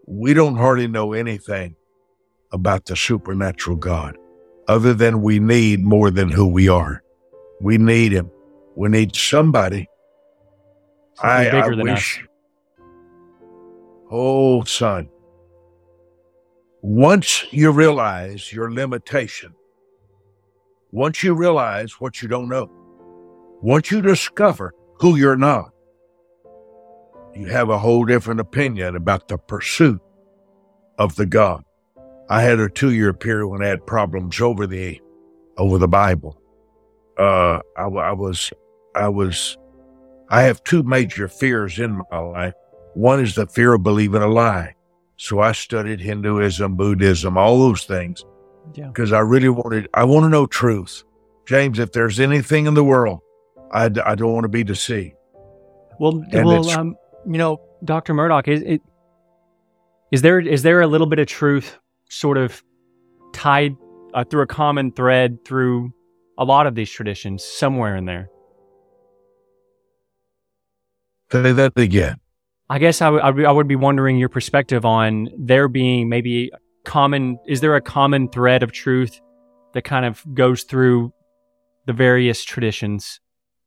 we 0.06 0.34
don't 0.34 0.56
hardly 0.56 0.88
know 0.88 1.14
anything 1.14 1.76
about 2.52 2.86
the 2.86 2.96
supernatural 2.96 3.78
God 3.78 4.18
other 4.68 4.94
than 4.94 5.22
we 5.22 5.40
need 5.40 5.84
more 5.84 6.12
than 6.12 6.30
who 6.30 6.48
we 6.48 6.68
are. 6.68 7.02
We 7.62 7.78
need 7.78 8.12
Him. 8.12 8.30
We 8.76 8.90
need 8.90 9.16
somebody 9.16 9.88
I, 11.20 11.48
I 11.48 11.68
wish. 11.70 12.20
Us. 12.20 12.28
Oh, 14.12 14.64
son. 14.64 15.10
Once 16.82 17.52
you 17.52 17.72
realize 17.72 18.52
your 18.54 18.72
limitation, 18.72 19.54
once 20.92 21.24
you 21.24 21.34
realize 21.34 22.00
what 22.00 22.22
you 22.22 22.28
don't 22.28 22.48
know, 22.48 22.70
once 23.66 23.90
you 23.90 24.00
discover 24.00 24.76
who 25.00 25.16
you're 25.16 25.36
not, 25.36 25.72
you 27.34 27.48
have 27.48 27.70
a 27.70 27.80
whole 27.80 28.06
different 28.06 28.40
opinion 28.40 28.96
about 28.96 29.28
the 29.28 29.40
pursuit 29.40 30.00
of 31.00 31.16
the 31.16 31.26
God. 31.26 31.64
I 32.30 32.44
had 32.44 32.60
a 32.60 32.70
two 32.70 32.94
year 32.94 33.12
period 33.12 33.48
when 33.48 33.64
I 33.64 33.68
had 33.68 33.84
problems 33.88 34.40
over 34.40 34.68
the 34.68 35.02
over 35.58 35.80
the 35.80 35.88
Bible. 35.88 36.40
Uh, 37.18 37.60
I, 37.76 37.86
I 37.86 38.12
was 38.12 38.54
I 38.94 39.10
was 39.10 39.58
I 40.30 40.44
have 40.44 40.64
two 40.64 40.84
major 40.84 41.28
fears 41.28 41.80
in 41.80 42.04
my 42.12 42.20
life. 42.20 42.54
One 42.94 43.20
is 43.20 43.34
the 43.34 43.48
fear 43.48 43.74
of 43.74 43.82
believing 43.82 44.22
a 44.22 44.28
lie. 44.28 44.76
So 45.18 45.40
I 45.40 45.54
studied 45.54 46.00
Hinduism, 46.00 46.76
Buddhism, 46.76 47.36
all 47.36 47.58
those 47.58 47.86
things 47.86 48.24
because 48.76 49.10
yeah. 49.10 49.18
I 49.18 49.22
really 49.22 49.50
wanted, 49.50 49.88
I 49.94 50.04
want 50.04 50.26
to 50.26 50.30
know 50.30 50.46
truth. 50.46 51.04
James, 51.48 51.80
if 51.80 51.94
there's 51.94 52.20
anything 52.20 52.68
in 52.68 52.74
the 52.74 52.84
world, 52.84 53.22
I, 53.72 53.86
I 54.06 54.16
don't 54.16 54.34
want 54.34 54.44
to 54.44 54.50
be 54.50 54.64
deceived. 54.64 55.16
Well, 56.00 56.24
and 56.32 56.46
well, 56.46 56.70
um, 56.72 56.96
you 57.26 57.38
know, 57.38 57.62
Dr. 57.84 58.14
Murdock 58.14 58.48
is 58.48 58.62
it, 58.62 58.82
is 60.12 60.22
there, 60.22 60.40
is 60.40 60.64
there 60.64 60.82
a 60.82 60.88
little 60.88 61.08
bit 61.08 61.20
of 61.20 61.28
truth 61.28 61.78
sort 62.10 62.38
of 62.38 62.64
tied 63.34 63.76
uh, 64.14 64.24
through 64.24 64.42
a 64.42 64.48
common 64.48 64.92
thread 64.92 65.44
through 65.46 65.92
a 66.38 66.46
lot 66.46 66.68
of 66.68 66.76
these 66.76 66.90
traditions 66.90 67.44
somewhere 67.44 67.96
in 67.96 68.06
there? 68.06 68.30
Say 71.32 71.52
that 71.52 71.74
again. 71.76 72.18
I 72.70 72.80
guess 72.80 73.02
I, 73.02 73.06
w- 73.06 73.24
I, 73.24 73.28
w- 73.28 73.48
I 73.48 73.52
would 73.52 73.68
be 73.68 73.76
wondering 73.76 74.18
your 74.18 74.30
perspective 74.30 74.86
on 74.86 75.30
there 75.38 75.68
being 75.68 76.10
maybe 76.10 76.52
common. 76.84 77.38
Is 77.48 77.62
there 77.62 77.76
a 77.76 77.82
common 77.82 78.30
thread 78.30 78.64
of 78.64 78.72
truth 78.72 79.20
that 79.74 79.84
kind 79.84 80.06
of 80.06 80.24
goes 80.34 80.64
through 80.64 81.14
the 81.86 81.94
various 81.94 82.44
traditions? 82.44 83.20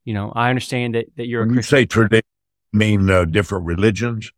You 0.08 0.14
know, 0.14 0.32
I 0.34 0.48
understand 0.48 0.94
that, 0.94 1.04
that 1.18 1.26
you're 1.26 1.44
when 1.44 1.56
you 1.56 1.60
say 1.60 1.84
tradition, 1.84 2.24
mean 2.72 3.10
uh, 3.10 3.26
different 3.26 3.66
religions, 3.66 4.32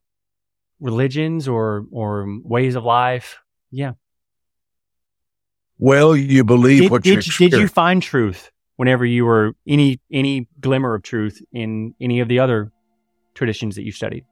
religions 0.81 1.47
or 1.47 1.87
or 1.93 2.27
ways 2.43 2.75
of 2.75 2.83
life. 2.83 3.39
Yeah. 3.71 3.93
Well, 5.79 6.17
you 6.17 6.43
believe 6.43 6.81
did, 6.83 6.91
what 6.91 7.05
did, 7.05 7.25
you 7.25 7.49
did 7.49 7.61
you 7.61 7.69
find 7.69 8.03
truth 8.03 8.51
whenever 8.79 9.07
you 9.07 9.25
were 9.25 9.53
any 9.65 10.01
any 10.11 10.49
glimmer 10.59 10.97
of 10.97 11.05
truth 11.05 11.41
in 11.53 11.95
any 12.01 12.19
of 12.19 12.27
the 12.27 12.41
other 12.41 12.73
traditions 13.35 13.77
that 13.77 13.85
you 13.85 13.93
studied? 13.93 14.25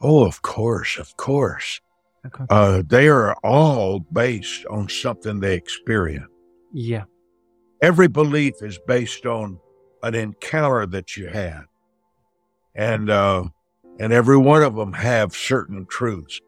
Oh, 0.00 0.24
of 0.24 0.40
course, 0.40 0.96
of 0.96 1.18
course. 1.18 1.82
Okay. 2.24 2.46
Uh, 2.48 2.82
they 2.82 3.08
are 3.08 3.36
all 3.44 4.00
based 4.00 4.64
on 4.70 4.88
something 4.88 5.40
they 5.40 5.54
experience. 5.54 6.32
Yeah. 6.72 7.04
Every 7.82 8.08
belief 8.08 8.54
is 8.62 8.78
based 8.86 9.26
on 9.26 9.60
an 10.02 10.14
encounter 10.14 10.86
that 10.86 11.16
you 11.16 11.28
had, 11.28 11.62
and 12.74 13.10
uh, 13.10 13.44
and 13.98 14.12
every 14.12 14.36
one 14.36 14.62
of 14.62 14.74
them 14.74 14.92
have 14.92 15.34
certain 15.34 15.86
truths. 15.86 16.40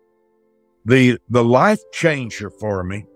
the 0.84 1.18
The 1.28 1.44
life 1.44 1.80
changer 1.92 2.50
for 2.50 2.82
me 2.84 3.06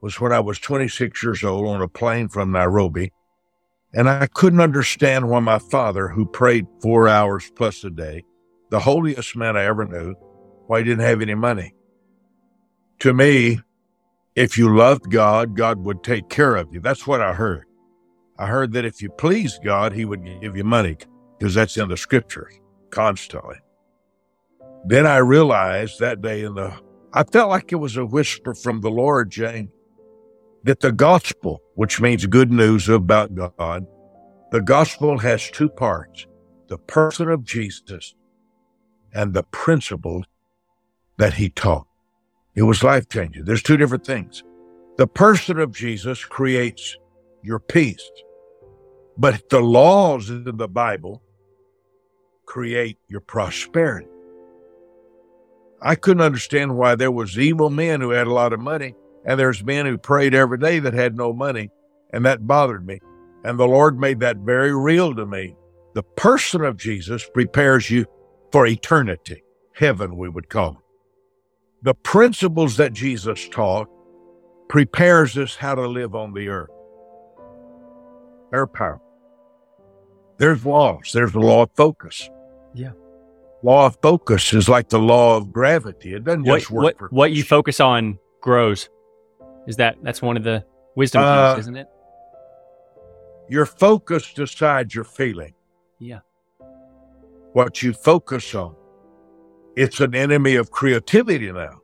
was 0.00 0.20
when 0.20 0.32
I 0.32 0.40
was 0.40 0.58
26 0.58 1.22
years 1.22 1.44
old 1.44 1.66
on 1.66 1.80
a 1.80 1.88
plane 1.88 2.28
from 2.28 2.52
Nairobi, 2.52 3.12
and 3.94 4.08
I 4.08 4.26
couldn't 4.26 4.60
understand 4.60 5.28
why 5.28 5.40
my 5.40 5.58
father, 5.58 6.08
who 6.08 6.26
prayed 6.26 6.66
four 6.80 7.08
hours 7.08 7.50
plus 7.54 7.84
a 7.84 7.90
day, 7.90 8.24
the 8.70 8.80
holiest 8.80 9.36
man 9.36 9.56
I 9.56 9.64
ever 9.64 9.84
knew, 9.84 10.14
why 10.66 10.78
he 10.78 10.84
didn't 10.84 11.04
have 11.04 11.22
any 11.22 11.34
money. 11.34 11.74
To 13.00 13.12
me, 13.12 13.60
if 14.34 14.56
you 14.56 14.74
loved 14.74 15.10
God, 15.10 15.56
God 15.56 15.78
would 15.84 16.02
take 16.02 16.28
care 16.28 16.56
of 16.56 16.72
you. 16.72 16.80
That's 16.80 17.06
what 17.06 17.20
I 17.20 17.34
heard. 17.34 17.66
I 18.38 18.46
heard 18.46 18.72
that 18.72 18.84
if 18.84 19.02
you 19.02 19.10
pleased 19.10 19.62
God, 19.62 19.92
He 19.92 20.04
would 20.04 20.24
give 20.40 20.56
you 20.56 20.64
money 20.64 20.96
because 21.38 21.54
that's 21.54 21.76
in 21.76 21.88
the 21.88 21.96
scriptures 21.96 22.54
constantly. 22.90 23.56
Then 24.84 25.06
I 25.06 25.18
realized 25.18 26.00
that 26.00 26.22
day 26.22 26.42
in 26.42 26.54
the, 26.54 26.72
I 27.12 27.24
felt 27.24 27.50
like 27.50 27.72
it 27.72 27.76
was 27.76 27.96
a 27.96 28.06
whisper 28.06 28.54
from 28.54 28.80
the 28.80 28.90
Lord, 28.90 29.30
Jane, 29.30 29.70
that 30.64 30.80
the 30.80 30.92
gospel, 30.92 31.62
which 31.74 32.00
means 32.00 32.26
good 32.26 32.50
news 32.50 32.88
about 32.88 33.34
God, 33.34 33.86
the 34.50 34.60
gospel 34.60 35.18
has 35.18 35.50
two 35.50 35.68
parts 35.68 36.26
the 36.68 36.78
person 36.78 37.28
of 37.28 37.44
Jesus 37.44 38.14
and 39.12 39.34
the 39.34 39.42
principles 39.42 40.24
that 41.18 41.34
he 41.34 41.50
taught. 41.50 41.86
It 42.54 42.62
was 42.62 42.82
life 42.82 43.08
changing. 43.08 43.44
There's 43.44 43.62
two 43.62 43.76
different 43.76 44.06
things. 44.06 44.42
The 44.96 45.06
person 45.06 45.58
of 45.58 45.72
Jesus 45.72 46.24
creates 46.24 46.96
your 47.42 47.58
peace, 47.58 48.10
but 49.16 49.48
the 49.50 49.60
laws 49.60 50.30
in 50.30 50.56
the 50.56 50.68
Bible 50.68 51.22
create 52.46 52.98
your 53.08 53.20
prosperity. 53.20 54.08
I 55.80 55.96
couldn't 55.96 56.22
understand 56.22 56.76
why 56.76 56.94
there 56.94 57.10
was 57.10 57.38
evil 57.38 57.70
men 57.70 58.00
who 58.00 58.10
had 58.10 58.26
a 58.26 58.32
lot 58.32 58.52
of 58.52 58.60
money 58.60 58.94
and 59.24 59.38
there's 59.38 59.64
men 59.64 59.86
who 59.86 59.98
prayed 59.98 60.34
every 60.34 60.58
day 60.58 60.78
that 60.78 60.94
had 60.94 61.16
no 61.16 61.32
money 61.32 61.70
and 62.12 62.24
that 62.24 62.46
bothered 62.46 62.86
me. 62.86 63.00
And 63.44 63.58
the 63.58 63.66
Lord 63.66 63.98
made 63.98 64.20
that 64.20 64.36
very 64.38 64.74
real 64.74 65.14
to 65.14 65.26
me. 65.26 65.56
The 65.94 66.02
person 66.02 66.64
of 66.64 66.76
Jesus 66.76 67.28
prepares 67.34 67.90
you 67.90 68.06
for 68.52 68.66
eternity, 68.66 69.42
heaven, 69.74 70.16
we 70.16 70.28
would 70.28 70.48
call 70.48 70.72
it. 70.72 70.76
The 71.82 71.94
principles 71.94 72.76
that 72.76 72.92
Jesus 72.92 73.48
taught 73.48 73.88
prepares 74.68 75.36
us 75.36 75.56
how 75.56 75.74
to 75.74 75.86
live 75.86 76.14
on 76.14 76.32
the 76.32 76.48
earth. 76.48 76.70
They're 78.52 78.66
powerful. 78.66 79.02
There's 80.38 80.64
laws. 80.64 81.10
There's 81.12 81.32
the 81.32 81.40
law 81.40 81.62
of 81.62 81.70
focus. 81.74 82.28
Yeah. 82.74 82.92
Law 83.62 83.86
of 83.86 83.96
focus 84.02 84.52
is 84.52 84.68
like 84.68 84.88
the 84.88 84.98
law 84.98 85.36
of 85.36 85.52
gravity. 85.52 86.14
It 86.14 86.24
doesn't 86.24 86.44
What 86.44 86.58
just 86.60 86.70
work 86.70 86.84
what, 86.84 86.98
for 86.98 87.08
what 87.08 87.32
you 87.32 87.42
focus 87.42 87.80
on 87.80 88.18
grows. 88.40 88.88
Is 89.66 89.76
that 89.76 89.96
that's 90.02 90.20
one 90.20 90.36
of 90.36 90.44
the 90.44 90.64
wisdom 90.96 91.22
Uh, 91.22 91.54
keys, 91.54 91.64
isn't 91.64 91.76
it? 91.76 91.86
your 93.48 93.66
focus 93.66 94.32
decides 94.34 94.94
your 94.94 95.04
feeling. 95.04 95.54
Yeah. 95.98 96.20
What 97.52 97.82
you 97.82 97.92
focus 97.92 98.54
on. 98.54 98.74
It's 99.76 100.00
an 100.00 100.14
enemy 100.14 100.56
of 100.56 100.70
creativity 100.70 101.50
now. 101.52 101.80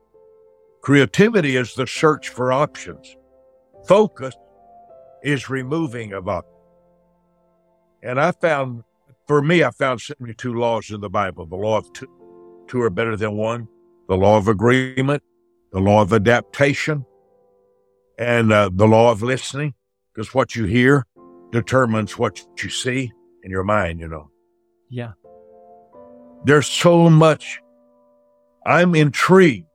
Creativity 0.83 1.57
is 1.57 1.74
the 1.74 1.87
search 1.87 2.28
for 2.31 2.52
options. 2.52 3.16
Focus 3.87 4.35
is 5.22 5.48
removing 5.48 6.12
of 6.12 6.28
options. 6.28 6.54
And 8.02 8.20
I 8.20 8.32
found, 8.32 8.84
for 9.26 9.42
me, 9.42 9.62
I 9.64 9.70
found 9.70 10.00
72 10.00 10.54
laws 10.54 10.90
in 10.90 11.00
the 11.00 11.11
Bible. 11.11 11.46
The 11.46 11.56
law 11.56 11.78
of 11.78 11.92
two, 11.92 12.08
two 12.68 12.80
are 12.82 12.90
better 12.90 13.16
than 13.16 13.37
one, 13.37 13.68
the 14.08 14.16
law 14.16 14.37
of 14.37 14.48
agreement, 14.48 15.22
the 15.72 15.80
law 15.80 16.02
of 16.02 16.12
adaptation, 16.12 17.04
and 18.18 18.52
uh, 18.52 18.70
the 18.72 18.87
law 18.87 19.11
of 19.11 19.22
listening, 19.22 19.74
because 20.12 20.34
what 20.34 20.54
you 20.54 20.64
hear 20.64 21.06
determines 21.50 22.18
what 22.18 22.44
you 22.62 22.68
see 22.68 23.12
in 23.42 23.50
your 23.50 23.64
mind, 23.64 24.00
you 24.00 24.08
know. 24.08 24.30
Yeah. 24.90 25.12
There's 26.44 26.66
so 26.66 27.11
much. 27.11 27.61
I'm 28.64 28.94
intrigued. 28.94 29.66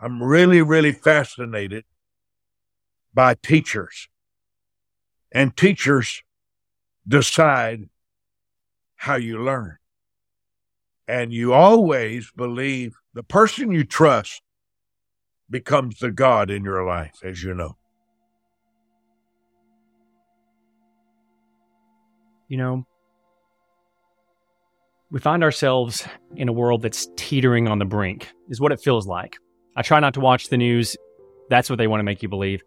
I'm 0.00 0.22
really, 0.22 0.62
really 0.62 0.92
fascinated 0.92 1.84
by 3.14 3.34
teachers. 3.34 4.08
And 5.32 5.56
teachers 5.56 6.22
decide 7.06 7.88
how 8.96 9.16
you 9.16 9.42
learn. 9.42 9.78
And 11.08 11.32
you 11.32 11.52
always 11.52 12.30
believe 12.36 12.94
the 13.14 13.22
person 13.22 13.72
you 13.72 13.84
trust 13.84 14.42
becomes 15.50 15.98
the 15.98 16.10
God 16.10 16.50
in 16.50 16.64
your 16.64 16.84
life, 16.86 17.20
as 17.24 17.42
you 17.42 17.54
know. 17.54 17.76
You 22.48 22.58
know, 22.58 22.86
we 25.10 25.20
find 25.20 25.42
ourselves 25.42 26.06
in 26.36 26.48
a 26.48 26.52
world 26.52 26.82
that's 26.82 27.08
teetering 27.16 27.68
on 27.68 27.78
the 27.78 27.84
brink, 27.84 28.28
is 28.48 28.60
what 28.60 28.72
it 28.72 28.80
feels 28.80 29.06
like. 29.06 29.36
I 29.76 29.82
try 29.82 30.00
not 30.00 30.14
to 30.14 30.20
watch 30.20 30.48
the 30.48 30.56
news. 30.56 30.96
That's 31.50 31.68
what 31.68 31.76
they 31.76 31.86
want 31.86 32.00
to 32.00 32.04
make 32.04 32.22
you 32.22 32.28
believe. 32.28 32.62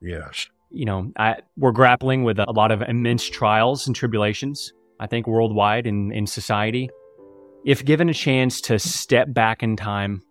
Yes. 0.00 0.48
You 0.70 0.84
know, 0.84 1.12
I, 1.16 1.36
we're 1.56 1.72
grappling 1.72 2.24
with 2.24 2.38
a 2.38 2.50
lot 2.50 2.72
of 2.72 2.82
immense 2.82 3.24
trials 3.28 3.86
and 3.86 3.94
tribulations, 3.94 4.72
I 5.00 5.06
think, 5.06 5.26
worldwide 5.26 5.86
in, 5.86 6.12
in 6.12 6.26
society. 6.26 6.90
If 7.64 7.84
given 7.84 8.08
a 8.08 8.14
chance 8.14 8.60
to 8.62 8.78
step 8.78 9.32
back 9.32 9.62
in 9.62 9.76
time, 9.76 10.22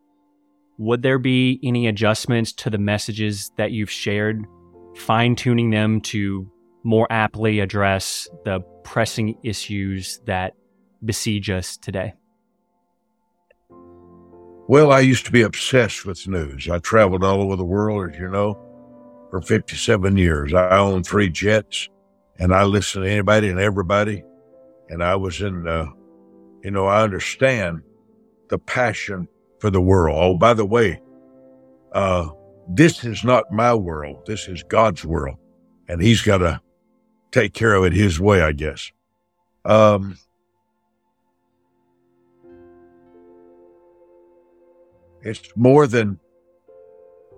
would 0.78 1.02
there 1.02 1.20
be 1.20 1.60
any 1.64 1.88
adjustments 1.88 2.52
to 2.54 2.70
the 2.70 2.78
messages 2.78 3.52
that 3.58 3.72
you've 3.72 3.92
shared, 3.92 4.46
fine 4.96 5.36
tuning 5.36 5.70
them 5.70 6.02
to 6.02 6.52
more 6.84 7.08
aptly 7.10 7.60
address 7.60 8.28
the 8.44 8.60
pressing 8.84 9.38
issues 9.44 10.20
that 10.26 10.54
besiege 11.04 11.50
us 11.50 11.78
today? 11.78 12.14
Well, 14.68 14.92
I 14.92 15.00
used 15.00 15.26
to 15.26 15.32
be 15.32 15.44
obsessed 15.44 16.06
with 16.06 16.28
news. 16.28 16.68
I 16.70 16.80
traveled 16.80 17.24
all 17.24 17.42
over 17.42 17.56
the 17.56 17.64
world, 17.64 18.12
as 18.12 18.20
you 18.20 18.30
know, 18.30 18.60
for 19.36 19.42
57 19.42 20.16
years. 20.16 20.54
I 20.54 20.78
own 20.78 21.04
three 21.04 21.28
jets 21.28 21.90
and 22.40 22.54
I 22.54 22.64
listen 22.64 23.02
to 23.02 23.10
anybody 23.10 23.50
and 23.50 23.60
everybody. 23.60 24.24
And 24.88 25.04
I 25.04 25.18
was 25.18 25.42
in, 25.42 25.68
uh, 25.68 25.88
you 26.64 26.72
know, 26.72 26.86
I 26.86 27.02
understand 27.02 27.82
the 28.48 28.58
passion 28.58 29.28
for 29.60 29.70
the 29.70 29.82
world. 29.82 30.18
Oh, 30.18 30.38
by 30.38 30.54
the 30.54 30.66
way, 30.66 31.02
uh, 31.92 32.30
this 32.70 33.04
is 33.04 33.26
not 33.26 33.52
my 33.52 33.74
world. 33.74 34.26
This 34.26 34.48
is 34.48 34.64
God's 34.64 35.04
world. 35.04 35.36
And 35.90 36.02
he's 36.02 36.22
got 36.22 36.38
to 36.38 36.62
take 37.32 37.54
care 37.54 37.74
of 37.74 37.84
it 37.84 37.92
his 37.92 38.22
way, 38.22 38.42
I 38.42 38.54
guess. 38.54 38.90
Um, 39.66 40.18
it's 45.24 45.42
more 45.58 45.88
than 45.88 46.22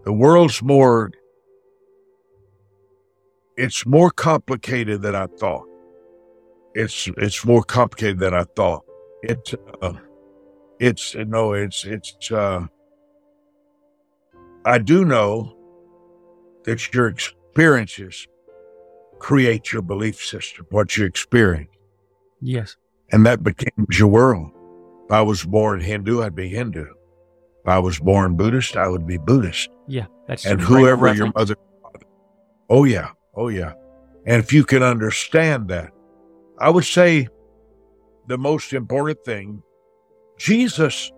the 0.06 0.14
world's 0.14 0.62
more 0.62 1.10
it's 3.58 3.86
more 3.86 4.12
complicated 4.12 5.02
than 5.02 5.16
I 5.16 5.28
thought. 5.40 5.66
It's 6.76 7.08
it's 7.18 7.44
more 7.46 7.64
complicated 7.64 8.20
than 8.20 8.34
I 8.34 8.44
thought. 8.56 8.86
It's 9.24 9.54
uh, 9.82 9.94
it's 10.80 11.16
no, 11.16 11.54
it's 11.54 11.84
it's. 11.86 12.32
Uh, 12.32 12.68
I 14.66 14.78
do 14.80 15.06
know 15.06 15.56
that 16.66 16.94
your 16.94 17.08
experiences 17.08 18.28
create 19.20 19.72
your 19.72 19.82
belief 19.82 20.24
system, 20.24 20.66
what 20.70 20.98
you 20.98 21.06
experience, 21.06 21.72
Yes. 22.42 22.76
and 23.12 23.26
that 23.26 23.42
becomes 23.44 23.98
your 23.98 24.10
world. 24.10 24.52
If 25.06 25.12
I 25.12 25.22
was 25.22 25.44
born 25.44 25.80
Hindu, 25.80 26.22
I'd 26.22 26.36
be 26.36 26.50
Hindu. 26.50 26.82
If 26.84 27.68
I 27.68 27.80
was 27.80 27.98
born 28.00 28.36
Buddhist, 28.36 28.76
I 28.76 28.88
would 28.90 29.08
be 29.08 29.18
Buddhist. 29.18 29.70
Yeah. 29.88 30.06
That's 30.28 30.46
and 30.46 30.60
whoever 30.62 31.12
your 31.14 31.32
mother. 31.34 31.56
Oh 32.70 32.84
yeah, 32.84 33.12
oh 33.38 33.48
yeah. 33.48 33.74
And 34.26 34.44
if 34.44 34.52
you 34.52 34.66
can 34.66 34.84
understand 34.84 35.70
that, 35.70 35.92
I 36.60 36.70
would 36.70 36.84
say 36.84 37.30
the 38.28 38.38
most 38.38 38.74
important 38.74 39.24
thing. 39.24 39.64
Jesus 40.38 41.12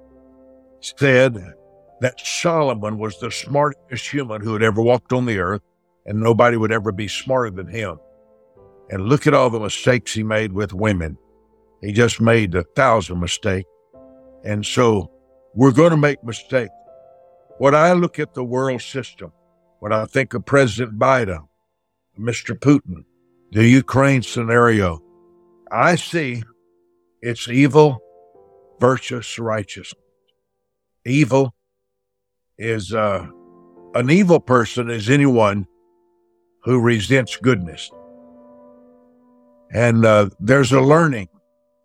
said 0.81 1.53
that 2.01 2.19
Solomon 2.19 2.97
was 2.97 3.19
the 3.19 3.31
smartest 3.31 4.07
human 4.07 4.41
who 4.41 4.53
had 4.53 4.63
ever 4.63 4.81
walked 4.81 5.11
on 5.11 5.25
the 5.25 5.39
earth, 5.39 5.61
and 6.05 6.19
nobody 6.19 6.55
would 6.55 6.71
ever 6.71 6.91
be 6.91 7.07
smarter 7.07 7.49
than 7.49 7.67
him. 7.67 7.97
And 8.89 9.09
look 9.09 9.27
at 9.27 9.33
all 9.33 9.49
the 9.49 9.59
mistakes 9.59 10.13
he 10.13 10.23
made 10.23 10.53
with 10.53 10.73
women. 10.73 11.17
He 11.81 11.91
just 11.91 12.21
made 12.21 12.55
a 12.55 12.63
thousand 12.75 13.19
mistakes. 13.19 13.69
And 14.43 14.65
so 14.65 15.11
we're 15.53 15.71
going 15.71 15.91
to 15.91 15.97
make 15.97 16.23
mistakes. 16.23 16.73
When 17.57 17.75
I 17.75 17.93
look 17.93 18.19
at 18.19 18.33
the 18.33 18.43
world 18.43 18.81
system, 18.81 19.31
when 19.79 19.91
I 19.91 20.05
think 20.05 20.33
of 20.33 20.45
President 20.45 20.97
Biden, 20.97 21.48
Mr. 22.19 22.57
Putin, 22.57 23.05
the 23.51 23.65
Ukraine 23.65 24.21
scenario, 24.21 25.01
I 25.71 25.95
see 25.95 26.43
it's 27.21 27.47
evil 27.47 27.99
versus 28.79 29.39
righteousness. 29.39 30.03
Evil 31.05 31.55
is 32.57 32.93
uh, 32.93 33.25
an 33.95 34.09
evil 34.09 34.39
person 34.39 34.89
is 34.89 35.09
anyone 35.09 35.65
who 36.63 36.81
resents 36.81 37.37
goodness. 37.37 37.89
And 39.71 40.05
uh, 40.05 40.29
there's 40.39 40.71
a 40.71 40.81
learning. 40.81 41.29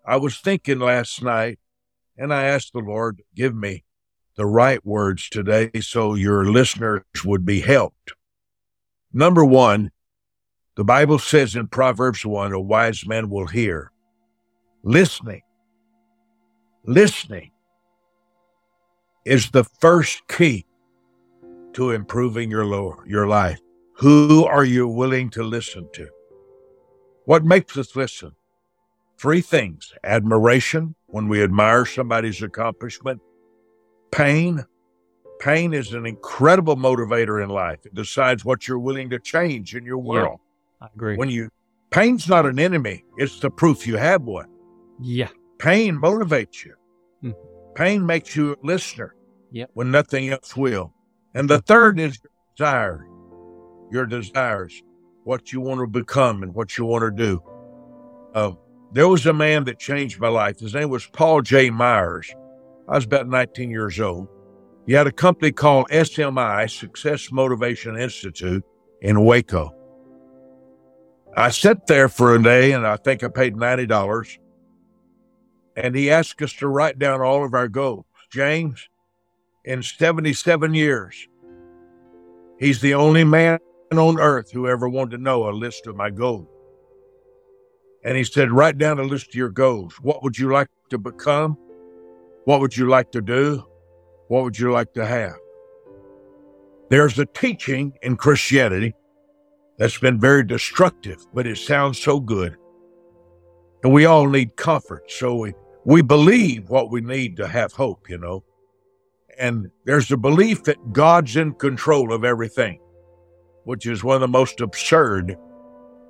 I 0.06 0.16
was 0.16 0.38
thinking 0.38 0.80
last 0.80 1.22
night, 1.22 1.58
and 2.16 2.34
I 2.34 2.44
asked 2.44 2.72
the 2.72 2.80
Lord 2.80 3.22
give 3.34 3.54
me 3.54 3.84
the 4.36 4.46
right 4.46 4.84
words 4.84 5.28
today 5.28 5.70
so 5.80 6.14
your 6.14 6.44
listeners 6.44 7.02
would 7.24 7.44
be 7.44 7.60
helped. 7.60 8.14
Number 9.12 9.44
one, 9.44 9.92
the 10.76 10.84
Bible 10.84 11.18
says 11.18 11.54
in 11.54 11.68
Proverbs 11.68 12.26
1 12.26 12.52
a 12.52 12.60
wise 12.60 13.06
man 13.06 13.30
will 13.30 13.46
hear. 13.46 13.92
Listening, 14.82 15.42
listening 16.84 17.52
is 19.24 19.50
the 19.50 19.64
first 19.64 20.26
key 20.28 20.66
to 21.74 21.92
improving 21.92 22.50
your, 22.50 22.64
lower, 22.64 23.04
your 23.06 23.26
life. 23.26 23.58
Who 23.98 24.44
are 24.44 24.64
you 24.64 24.88
willing 24.88 25.30
to 25.30 25.42
listen 25.42 25.88
to? 25.94 26.08
What 27.24 27.44
makes 27.44 27.76
us 27.76 27.94
listen? 27.96 28.32
Three 29.16 29.40
things 29.40 29.92
admiration, 30.02 30.94
when 31.06 31.28
we 31.28 31.42
admire 31.42 31.86
somebody's 31.86 32.42
accomplishment, 32.42 33.20
pain. 34.10 34.64
Pain 35.40 35.72
is 35.72 35.92
an 35.92 36.06
incredible 36.06 36.76
motivator 36.76 37.42
in 37.42 37.48
life. 37.48 37.86
It 37.86 37.94
decides 37.94 38.44
what 38.44 38.66
you're 38.66 38.78
willing 38.78 39.10
to 39.10 39.18
change 39.18 39.74
in 39.74 39.84
your 39.84 39.98
world. 39.98 40.40
Yeah, 40.84 40.88
I 40.88 40.88
agree. 40.94 41.16
When 41.16 41.30
you 41.30 41.50
pain's 41.90 42.28
not 42.28 42.46
an 42.46 42.58
enemy, 42.58 43.04
it's 43.16 43.40
the 43.40 43.50
proof 43.50 43.86
you 43.86 43.96
have 43.96 44.22
one. 44.22 44.48
Yeah. 45.00 45.28
Pain 45.58 45.96
motivates 45.96 46.64
you. 46.64 46.74
Hmm. 47.22 47.30
Pain 47.74 48.06
makes 48.06 48.36
you 48.36 48.52
a 48.52 48.56
listener. 48.62 49.14
Yep. 49.52 49.70
When 49.74 49.90
nothing 49.90 50.28
else 50.30 50.56
will. 50.56 50.92
And 51.34 51.48
the 51.48 51.60
third 51.60 51.98
is 52.00 52.18
your 52.22 52.30
desire. 52.56 53.06
Your 53.90 54.06
desires, 54.06 54.82
what 55.24 55.52
you 55.52 55.60
want 55.60 55.80
to 55.80 55.86
become 55.86 56.42
and 56.42 56.54
what 56.54 56.76
you 56.76 56.84
want 56.84 57.02
to 57.02 57.10
do. 57.10 57.42
Uh, 58.34 58.52
there 58.92 59.08
was 59.08 59.26
a 59.26 59.32
man 59.32 59.64
that 59.64 59.78
changed 59.78 60.20
my 60.20 60.28
life. 60.28 60.58
His 60.58 60.74
name 60.74 60.90
was 60.90 61.06
Paul 61.06 61.42
J. 61.42 61.70
Myers. 61.70 62.34
I 62.88 62.96
was 62.96 63.04
about 63.04 63.28
19 63.28 63.70
years 63.70 64.00
old. 64.00 64.28
He 64.86 64.92
had 64.92 65.06
a 65.06 65.12
company 65.12 65.50
called 65.50 65.88
SMI, 65.88 66.70
Success 66.70 67.32
Motivation 67.32 67.96
Institute, 67.96 68.64
in 69.00 69.24
Waco. 69.24 69.72
I 71.36 71.50
sat 71.50 71.86
there 71.88 72.08
for 72.08 72.34
a 72.34 72.42
day 72.42 72.72
and 72.72 72.86
I 72.86 72.96
think 72.96 73.24
I 73.24 73.28
paid 73.28 73.56
$90. 73.56 74.38
And 75.76 75.96
he 75.96 76.10
asked 76.10 76.40
us 76.42 76.52
to 76.54 76.68
write 76.68 76.98
down 76.98 77.20
all 77.20 77.44
of 77.44 77.54
our 77.54 77.66
goals. 77.66 78.04
James, 78.30 78.88
in 79.64 79.82
77 79.82 80.74
years, 80.74 81.28
he's 82.58 82.80
the 82.80 82.94
only 82.94 83.24
man 83.24 83.58
on 83.92 84.20
earth 84.20 84.50
who 84.50 84.68
ever 84.68 84.88
wanted 84.88 85.16
to 85.16 85.22
know 85.22 85.48
a 85.48 85.50
list 85.50 85.86
of 85.86 85.96
my 85.96 86.10
goals. 86.10 86.48
And 88.04 88.16
he 88.16 88.24
said, 88.24 88.52
Write 88.52 88.78
down 88.78 88.98
a 88.98 89.04
list 89.04 89.28
of 89.28 89.34
your 89.34 89.50
goals. 89.50 89.94
What 90.02 90.22
would 90.22 90.38
you 90.38 90.52
like 90.52 90.68
to 90.90 90.98
become? 90.98 91.56
What 92.44 92.60
would 92.60 92.76
you 92.76 92.88
like 92.88 93.10
to 93.12 93.22
do? 93.22 93.64
What 94.28 94.44
would 94.44 94.58
you 94.58 94.70
like 94.70 94.92
to 94.94 95.06
have? 95.06 95.36
There's 96.90 97.18
a 97.18 97.26
teaching 97.26 97.92
in 98.02 98.16
Christianity 98.16 98.94
that's 99.78 99.98
been 99.98 100.20
very 100.20 100.44
destructive, 100.44 101.26
but 101.34 101.46
it 101.46 101.58
sounds 101.58 101.98
so 101.98 102.20
good. 102.20 102.56
And 103.82 103.92
we 103.92 104.06
all 104.06 104.28
need 104.28 104.56
comfort. 104.56 105.10
So 105.10 105.34
we, 105.34 105.54
we 105.84 106.02
believe 106.02 106.70
what 106.70 106.90
we 106.90 107.00
need 107.00 107.36
to 107.36 107.48
have 107.48 107.72
hope, 107.72 108.08
you 108.08 108.18
know. 108.18 108.44
And 109.38 109.70
there's 109.84 110.10
a 110.10 110.16
belief 110.16 110.62
that 110.64 110.92
God's 110.92 111.36
in 111.36 111.54
control 111.54 112.12
of 112.12 112.24
everything, 112.24 112.80
which 113.64 113.86
is 113.86 114.04
one 114.04 114.14
of 114.14 114.20
the 114.20 114.28
most 114.28 114.60
absurd 114.60 115.36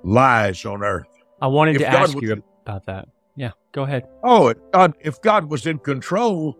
lies 0.03 0.63
on 0.65 0.83
earth. 0.83 1.07
I 1.41 1.47
wanted 1.47 1.75
if 1.75 1.81
to 1.81 1.85
God 1.85 1.95
ask 1.95 2.15
was, 2.15 2.23
you 2.23 2.43
about 2.65 2.85
that. 2.85 3.07
Yeah, 3.35 3.51
go 3.73 3.83
ahead. 3.83 4.07
Oh, 4.23 4.47
if 4.47 4.57
God, 4.71 4.93
if 5.01 5.21
God 5.21 5.49
was 5.49 5.65
in 5.65 5.79
control, 5.79 6.57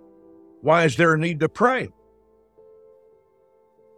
why 0.61 0.83
is 0.83 0.97
there 0.97 1.13
a 1.13 1.17
need 1.17 1.39
to 1.39 1.47
pray? 1.47 1.89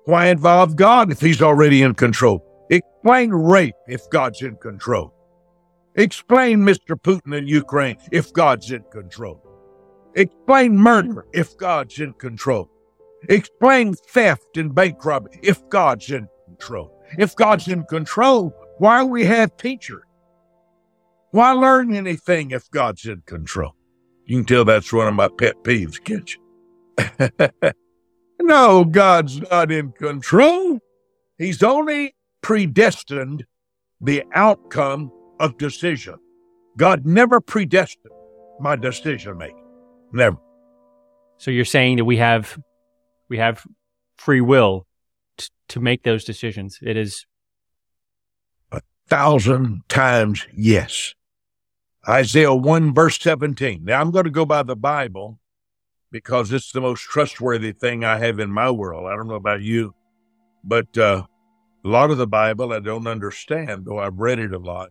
Why 0.04 0.28
involve 0.28 0.76
God 0.76 1.12
if 1.12 1.20
He's 1.20 1.41
already 1.41 1.82
in 1.82 1.96
control? 1.96 2.47
Explain 2.70 3.32
rape 3.32 3.76
if 3.88 4.10
God's 4.10 4.42
in 4.42 4.56
control. 4.58 5.14
Explain 5.96 6.60
Mr. 6.60 7.00
Putin 7.00 7.38
in 7.38 7.48
Ukraine 7.48 7.98
if 8.12 8.32
God's 8.34 8.72
in 8.72 8.84
control. 8.92 9.42
Explain 10.16 10.78
murder 10.78 11.26
if 11.34 11.58
God's 11.58 12.00
in 12.00 12.14
control. 12.14 12.70
Explain 13.30 13.94
theft 13.94 14.58
and 14.58 14.74
bank 14.76 15.04
robbery 15.04 15.40
if 15.42 15.68
God's 15.70 16.12
in 16.12 16.28
control. 16.46 16.94
If 17.18 17.36
God's 17.36 17.68
in 17.68 17.84
control, 17.86 18.54
why 18.78 19.04
we 19.04 19.26
have 19.26 19.58
teachers? 19.58 20.04
Why 21.32 21.52
learn 21.52 21.94
anything 21.94 22.52
if 22.52 22.70
God's 22.72 23.06
in 23.06 23.22
control? 23.26 23.76
You 24.26 24.38
can 24.38 24.46
tell 24.46 24.66
that's 24.66 24.92
one 24.92 25.08
of 25.08 25.14
my 25.14 25.30
pet 25.30 25.56
peeves, 25.64 26.04
can't 26.04 26.36
you? 26.36 27.72
no, 28.42 28.86
God's 28.86 29.42
not 29.50 29.72
in 29.72 29.94
control. 29.94 30.80
He's 31.38 31.64
only 31.64 32.16
predestined 32.48 33.46
the 34.00 34.24
outcome 34.34 35.12
of 35.38 35.58
decision. 35.58 36.16
God 36.78 37.06
never 37.06 37.42
predestined 37.42 38.14
my 38.62 38.78
decision 38.78 39.38
making. 39.38 39.68
Never. 40.14 40.38
So 41.40 41.52
you're 41.52 41.66
saying 41.66 41.98
that 41.98 42.06
we 42.06 42.16
have 42.16 42.58
we 43.28 43.38
have 43.38 43.66
free 44.16 44.40
will 44.40 44.88
t- 45.38 45.48
to 45.68 45.82
make 45.82 46.04
those 46.04 46.24
decisions. 46.24 46.80
It 46.82 46.96
is 46.96 47.26
a 48.72 48.80
thousand 49.10 49.82
times 49.90 50.48
yes. 50.56 51.16
Isaiah 52.08 52.56
1 52.56 52.94
verse 52.94 53.20
17. 53.20 53.84
Now 53.84 54.00
I'm 54.00 54.12
going 54.12 54.24
to 54.24 54.32
go 54.32 54.46
by 54.46 54.64
the 54.64 54.78
Bible 54.78 55.38
because 56.14 56.54
it's 56.54 56.72
the 56.72 56.80
most 56.80 57.02
trustworthy 57.02 57.74
thing 57.74 58.06
I 58.06 58.20
have 58.20 58.40
in 58.40 58.52
my 58.52 58.72
world. 58.72 59.12
I 59.12 59.18
don't 59.18 59.28
know 59.28 59.36
about 59.36 59.62
you, 59.62 59.94
but 60.64 60.98
uh, 60.98 61.24
a 61.86 61.88
lot 61.88 62.12
of 62.12 62.18
the 62.18 62.28
Bible 62.28 62.74
I 62.74 62.80
don't 62.80 63.08
understand, 63.08 63.86
though 63.86 64.00
I've 64.00 64.20
read 64.20 64.40
it 64.40 64.54
a 64.54 64.58
lot. 64.58 64.90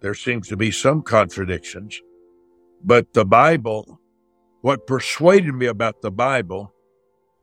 There 0.00 0.14
seems 0.14 0.48
to 0.48 0.56
be 0.56 0.70
some 0.70 1.02
contradictions. 1.02 2.00
But 2.84 3.12
the 3.14 3.24
Bible, 3.24 3.98
what 4.60 4.86
persuaded 4.86 5.54
me 5.54 5.66
about 5.66 6.02
the 6.02 6.10
Bible 6.10 6.72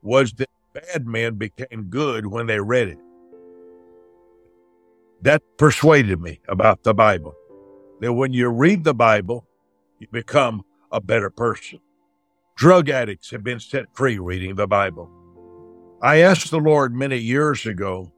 was 0.02 0.32
that 0.34 0.48
bad 0.72 1.06
men 1.06 1.34
became 1.34 1.84
good 1.90 2.26
when 2.26 2.46
they 2.46 2.60
read 2.60 2.88
it. 2.88 2.98
That 5.22 5.42
persuaded 5.58 6.20
me 6.20 6.40
about 6.48 6.82
the 6.84 6.94
Bible. 6.94 7.34
That 8.00 8.12
when 8.12 8.32
you 8.32 8.48
read 8.48 8.84
the 8.84 8.94
Bible, 8.94 9.46
you 9.98 10.06
become 10.12 10.64
a 10.92 11.00
better 11.00 11.30
person. 11.30 11.80
Drug 12.56 12.88
addicts 12.88 13.30
have 13.32 13.42
been 13.42 13.60
set 13.60 13.86
free 13.94 14.18
reading 14.18 14.54
the 14.54 14.68
Bible. 14.68 15.10
I 16.00 16.18
asked 16.18 16.50
the 16.50 16.58
Lord 16.58 16.94
many 16.94 17.18
years 17.18 17.66
ago 17.66 18.13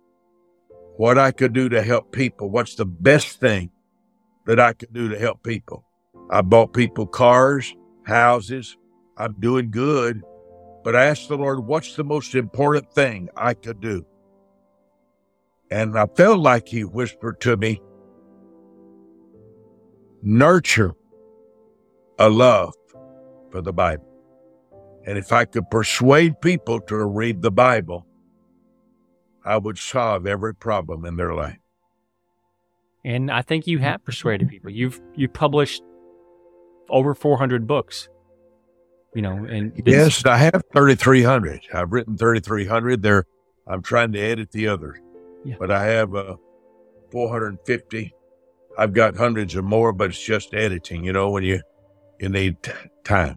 what 0.97 1.19
I 1.19 1.31
could 1.31 1.53
do 1.53 1.69
to 1.69 1.83
help 1.83 2.13
people. 2.13 2.51
What's 2.51 2.75
the 2.75 2.87
best 2.87 3.41
thing 3.41 3.71
that 4.47 4.59
I 4.59 4.73
could 4.73 4.93
do 4.93 5.09
to 5.09 5.19
help 5.19 5.43
people? 5.43 5.85
I 6.31 6.43
bought 6.43 6.73
people 6.73 7.07
cars, 7.07 7.75
houses. 8.05 8.77
I'm 9.17 9.35
doing 9.39 9.71
good. 9.71 10.23
But 10.83 10.95
I 10.95 11.07
asked 11.07 11.29
the 11.29 11.37
Lord, 11.37 11.67
what's 11.67 11.97
the 11.97 12.05
most 12.05 12.35
important 12.35 12.93
thing 12.93 13.29
I 13.37 13.55
could 13.55 13.81
do? 13.81 14.07
And 15.71 15.99
I 15.99 16.07
felt 16.07 16.39
like 16.39 16.69
He 16.69 16.85
whispered 16.85 17.41
to 17.41 17.57
me, 17.57 17.81
nurture 20.23 20.95
a 22.19 22.29
love 22.29 22.75
for 23.51 23.61
the 23.61 23.73
Bible. 23.73 24.07
And 25.05 25.19
if 25.19 25.33
I 25.33 25.45
could 25.45 25.71
persuade 25.71 26.41
people 26.41 26.81
to 26.83 27.05
read 27.05 27.43
the 27.43 27.51
Bible, 27.51 28.07
I 29.47 29.57
would 29.57 29.79
solve 29.79 30.27
every 30.27 30.55
problem 30.55 31.05
in 31.05 31.17
their 31.17 31.33
life. 31.33 31.59
And 33.05 33.31
I 33.31 33.43
think 33.43 33.69
you 33.69 33.79
have 33.79 34.05
persuaded 34.05 34.49
people. 34.49 34.71
You've 34.71 35.01
you 35.15 35.29
published 35.29 35.83
over 36.91 37.15
400 37.15 37.67
books. 37.67 38.09
You 39.15 39.23
know, 39.23 39.45
and 39.45 39.73
yes, 39.87 40.27
I 40.27 40.37
have 40.37 40.63
3,300. 40.75 41.61
I've 41.73 41.93
written 41.93 42.19
3,300. 42.19 43.03
There, 43.03 43.25
I'm 43.67 43.81
trying 43.81 44.13
to 44.13 44.19
edit 44.19 44.51
the 44.51 44.69
others. 44.69 44.99
Yeah. 45.45 45.55
but 45.61 45.71
I 45.71 45.85
have 45.85 46.15
uh, 46.15 46.37
450. 47.13 48.13
I've 48.77 48.93
got 48.93 49.17
hundreds 49.17 49.55
of 49.55 49.65
more, 49.65 49.93
but 49.93 50.11
it's 50.11 50.23
just 50.23 50.53
editing. 50.53 51.05
You 51.05 51.13
know, 51.13 51.31
when 51.31 51.45
you 51.45 51.61
you 52.19 52.29
need 52.29 52.63
t- 52.63 52.73
time. 53.05 53.37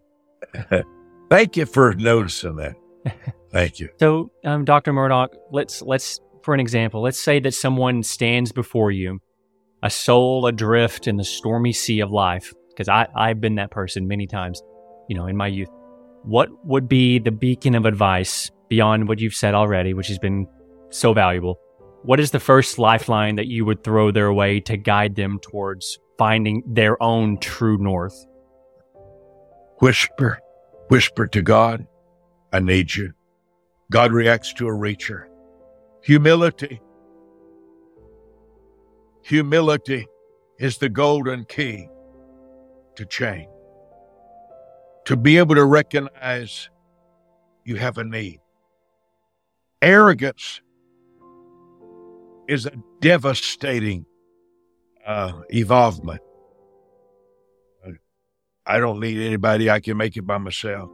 Thank 1.29 1.55
you 1.55 1.67
for 1.67 1.93
noticing 1.93 2.55
that. 2.55 2.75
Thank 3.51 3.79
you. 3.79 3.89
So, 3.99 4.31
um, 4.45 4.65
Dr. 4.65 4.93
Murdock, 4.93 5.35
let's 5.51 5.81
let's 5.81 6.19
for 6.43 6.53
an 6.53 6.59
example, 6.59 7.01
let's 7.01 7.19
say 7.19 7.39
that 7.39 7.53
someone 7.53 8.03
stands 8.03 8.51
before 8.51 8.91
you, 8.91 9.19
a 9.83 9.89
soul 9.89 10.45
adrift 10.47 11.07
in 11.07 11.17
the 11.17 11.23
stormy 11.23 11.73
sea 11.73 11.99
of 11.99 12.11
life, 12.11 12.53
because 12.69 12.87
I 12.87 13.07
I've 13.15 13.41
been 13.41 13.55
that 13.55 13.71
person 13.71 14.07
many 14.07 14.27
times, 14.27 14.61
you 15.07 15.15
know, 15.15 15.27
in 15.27 15.35
my 15.35 15.47
youth. 15.47 15.69
What 16.23 16.49
would 16.65 16.87
be 16.87 17.19
the 17.19 17.31
beacon 17.31 17.75
of 17.75 17.85
advice 17.85 18.51
beyond 18.69 19.07
what 19.07 19.19
you've 19.19 19.33
said 19.33 19.53
already, 19.53 19.93
which 19.93 20.07
has 20.07 20.19
been 20.19 20.47
so 20.89 21.13
valuable? 21.13 21.59
What 22.03 22.19
is 22.19 22.31
the 22.31 22.39
first 22.39 22.79
lifeline 22.79 23.35
that 23.35 23.47
you 23.47 23.65
would 23.65 23.83
throw 23.83 24.11
their 24.11 24.31
way 24.31 24.59
to 24.61 24.77
guide 24.77 25.15
them 25.15 25.39
towards 25.41 25.99
finding 26.17 26.63
their 26.65 27.01
own 27.01 27.39
true 27.39 27.77
north? 27.77 28.25
Whisper, 29.79 30.39
whisper 30.89 31.27
to 31.27 31.41
God, 31.41 31.87
I 32.53 32.59
need 32.59 32.95
you. 32.95 33.13
God 33.91 34.11
reacts 34.11 34.53
to 34.53 34.67
a 34.67 34.71
reacher. 34.71 35.25
Humility. 36.03 36.81
Humility 39.23 40.07
is 40.59 40.77
the 40.77 40.89
golden 40.89 41.45
key 41.45 41.89
to 42.95 43.05
change. 43.05 43.49
To 45.05 45.17
be 45.17 45.37
able 45.37 45.55
to 45.55 45.65
recognize 45.65 46.69
you 47.65 47.77
have 47.77 47.97
a 47.97 48.03
need. 48.03 48.39
Arrogance 49.81 50.61
is 52.47 52.65
a 52.65 52.73
devastating 52.99 54.05
uh, 55.05 55.41
evolvement. 55.49 56.21
I 58.65 58.77
don't 58.77 58.99
need 58.99 59.19
anybody. 59.19 59.69
I 59.69 59.79
can 59.79 59.97
make 59.97 60.15
it 60.15 60.21
by 60.27 60.37
myself. 60.37 60.91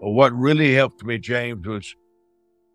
What 0.00 0.32
really 0.34 0.74
helped 0.74 1.04
me, 1.04 1.18
James, 1.18 1.66
was, 1.66 1.94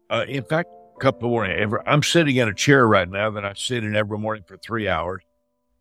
uh, 0.10 0.26
in 0.28 0.44
fact, 0.44 0.70
a 0.98 1.00
couple 1.00 1.28
of 1.28 1.32
mornings. 1.32 1.60
Every, 1.62 1.80
I'm 1.86 2.04
sitting 2.04 2.36
in 2.36 2.48
a 2.48 2.54
chair 2.54 2.88
right 2.88 3.08
now 3.08 3.30
that 3.32 3.46
I 3.46 3.54
sit 3.54 3.84
in 3.84 3.96
every 3.96 4.18
morning 4.18 4.44
for 4.48 4.58
three 4.58 4.88
hours, 4.88 5.24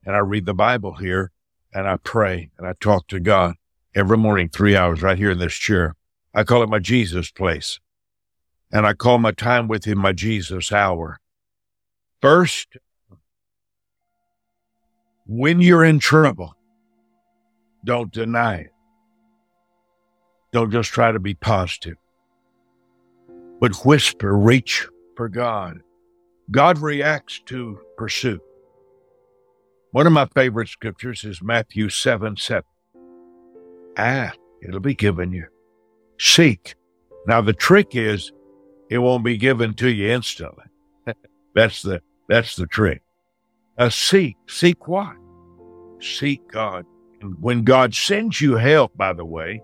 and 0.05 0.15
I 0.15 0.19
read 0.19 0.47
the 0.47 0.55
Bible 0.55 0.95
here, 0.95 1.33
and 1.73 1.89
I 1.89 1.97
pray, 1.97 2.51
and 2.59 2.67
I 2.67 2.75
talk 2.79 3.09
to 3.09 3.21
God 3.21 3.55
every 3.95 4.19
morning, 4.19 4.49
three 4.49 4.77
hours, 4.77 5.03
right 5.03 5.19
here 5.19 5.31
in 5.31 5.39
this 5.39 5.55
chair. 5.55 5.97
I 6.35 6.45
call 6.45 6.63
it 6.63 6.69
my 6.69 6.79
Jesus 6.79 7.31
place, 7.31 7.81
and 8.71 8.87
I 8.87 8.93
call 8.93 9.19
my 9.19 9.33
time 9.33 9.67
with 9.67 9.87
Him 9.87 9.99
my 9.99 10.13
Jesus 10.13 10.71
hour. 10.73 11.19
First, 12.21 12.77
when 15.27 15.61
you're 15.61 15.85
in 15.85 16.01
trouble, 16.01 16.55
don't 17.85 18.13
deny 18.13 18.57
it. 18.57 18.71
Don't 20.53 20.71
just 20.71 20.91
try 20.91 21.13
to 21.13 21.21
be 21.21 21.35
positive, 21.35 21.97
but 23.61 23.85
whisper, 23.85 24.37
reach 24.37 24.87
for 25.17 25.29
God. 25.29 25.81
God 26.51 26.79
reacts 26.79 27.41
to 27.47 27.79
pursuit. 27.97 28.43
One 29.93 30.07
of 30.07 30.13
my 30.13 30.27
favorite 30.35 30.69
scriptures 30.69 31.25
is 31.25 31.43
Matthew 31.43 31.89
7 31.89 32.37
7. 32.37 32.65
Ask, 33.97 34.39
it'll 34.63 34.81
be 34.81 34.95
given 34.95 35.33
you. 35.33 35.47
Seek. 36.19 36.75
Now, 37.27 37.41
the 37.41 37.53
trick 37.53 37.95
is 37.95 38.33
it 38.89 38.99
won't 38.99 39.25
be 39.25 39.37
given 39.37 39.75
to 39.75 39.89
you 39.89 40.11
instantly. 40.11 40.65
that's 41.55 41.83
the 41.83 42.03
that's 42.29 42.57
the 42.57 42.67
trick. 42.67 43.03
Uh, 43.79 43.89
seek. 43.89 44.37
Seek 44.47 44.89
what? 44.89 45.15
Seek 46.01 46.47
God. 46.49 46.87
And 47.21 47.35
when 47.41 47.65
God 47.65 47.95
sends 47.95 48.41
you 48.41 48.57
help, 48.57 48.97
by 48.97 49.13
the 49.13 49.25
way, 49.25 49.63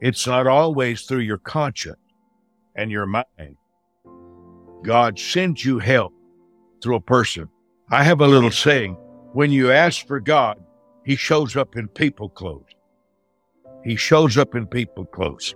it's 0.00 0.26
not 0.26 0.46
always 0.46 1.02
through 1.02 1.20
your 1.20 1.38
conscience 1.38 1.98
and 2.74 2.90
your 2.90 3.06
mind. 3.06 3.56
God 4.82 5.18
sends 5.18 5.64
you 5.64 5.78
help 5.78 6.14
through 6.82 6.96
a 6.96 7.00
person. 7.00 7.48
I 7.90 8.04
have 8.04 8.20
a 8.20 8.26
little 8.26 8.50
saying 8.50 8.96
when 9.32 9.50
you 9.50 9.70
ask 9.70 10.06
for 10.06 10.20
God, 10.20 10.62
He 11.04 11.16
shows 11.16 11.56
up 11.56 11.76
in 11.76 11.88
people 11.88 12.28
clothes. 12.30 12.74
He 13.84 13.96
shows 13.96 14.36
up 14.38 14.54
in 14.54 14.66
people 14.66 15.04
clothes. 15.04 15.54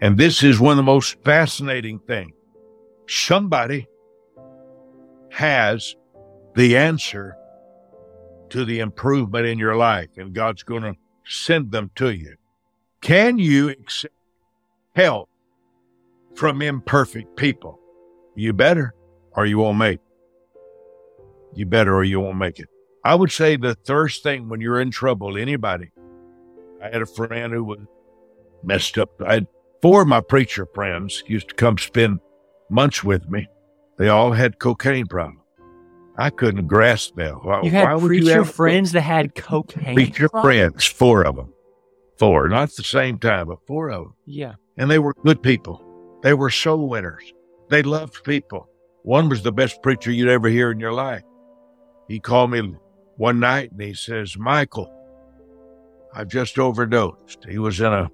And 0.00 0.18
this 0.18 0.42
is 0.42 0.58
one 0.58 0.72
of 0.72 0.76
the 0.78 0.82
most 0.82 1.22
fascinating 1.22 2.00
things. 2.00 2.32
Somebody 3.08 3.88
has 5.30 5.94
the 6.54 6.76
answer 6.76 7.36
to 8.50 8.64
the 8.64 8.80
improvement 8.80 9.46
in 9.46 9.58
your 9.58 9.76
life, 9.76 10.10
and 10.16 10.34
God's 10.34 10.62
going 10.62 10.82
to 10.82 10.94
send 11.24 11.70
them 11.70 11.90
to 11.96 12.10
you. 12.10 12.36
Can 13.02 13.38
you 13.38 13.68
accept 13.68 14.14
help 14.94 15.28
from 16.36 16.62
imperfect 16.62 17.36
people? 17.36 17.78
You 18.34 18.52
better, 18.52 18.94
or 19.36 19.44
you 19.44 19.58
won't 19.58 19.78
make 19.78 19.96
it. 19.96 20.00
You 21.54 21.66
better, 21.66 21.94
or 21.94 22.04
you 22.04 22.20
won't 22.20 22.38
make 22.38 22.58
it. 22.58 22.68
I 23.04 23.14
would 23.14 23.32
say 23.32 23.56
the 23.56 23.76
first 23.84 24.22
thing 24.22 24.48
when 24.48 24.60
you're 24.60 24.80
in 24.80 24.90
trouble, 24.90 25.36
anybody. 25.36 25.90
I 26.82 26.88
had 26.90 27.02
a 27.02 27.06
friend 27.06 27.52
who 27.52 27.64
was 27.64 27.80
messed 28.62 28.96
up. 28.98 29.10
I 29.26 29.34
had 29.34 29.46
four 29.82 30.02
of 30.02 30.08
my 30.08 30.20
preacher 30.20 30.66
friends 30.72 31.22
used 31.26 31.48
to 31.50 31.54
come 31.54 31.78
spend 31.78 32.20
months 32.70 33.02
with 33.04 33.28
me. 33.28 33.48
They 33.98 34.08
all 34.08 34.32
had 34.32 34.58
cocaine 34.58 35.06
problems. 35.06 35.40
I 36.16 36.30
couldn't 36.30 36.66
grasp 36.68 37.16
that. 37.16 37.44
Why, 37.44 37.62
You 37.62 37.70
had 37.70 37.98
preacher 37.98 38.44
friends 38.44 38.92
that 38.92 39.00
had 39.02 39.34
cocaine. 39.36 39.94
preacher 39.94 40.28
problems? 40.28 40.44
friends? 40.44 40.86
Four 40.86 41.24
of 41.26 41.36
them. 41.36 41.51
Four, 42.22 42.48
not 42.48 42.70
at 42.70 42.76
the 42.76 42.84
same 42.84 43.18
time, 43.18 43.48
but 43.48 43.66
four 43.66 43.90
of 43.90 44.04
them. 44.04 44.14
Yeah. 44.26 44.54
And 44.78 44.88
they 44.88 45.00
were 45.00 45.12
good 45.24 45.42
people. 45.42 46.20
They 46.22 46.34
were 46.34 46.50
soul 46.50 46.88
winners. 46.88 47.34
They 47.68 47.82
loved 47.82 48.22
people. 48.22 48.68
One 49.02 49.28
was 49.28 49.42
the 49.42 49.50
best 49.50 49.82
preacher 49.82 50.12
you'd 50.12 50.28
ever 50.28 50.46
hear 50.46 50.70
in 50.70 50.78
your 50.78 50.92
life. 50.92 51.24
He 52.06 52.20
called 52.20 52.52
me 52.52 52.76
one 53.16 53.40
night 53.40 53.72
and 53.72 53.82
he 53.82 53.92
says, 53.92 54.38
Michael, 54.38 54.88
I've 56.14 56.28
just 56.28 56.60
overdosed. 56.60 57.44
He 57.50 57.58
was 57.58 57.80
in 57.80 57.92
a 57.92 58.08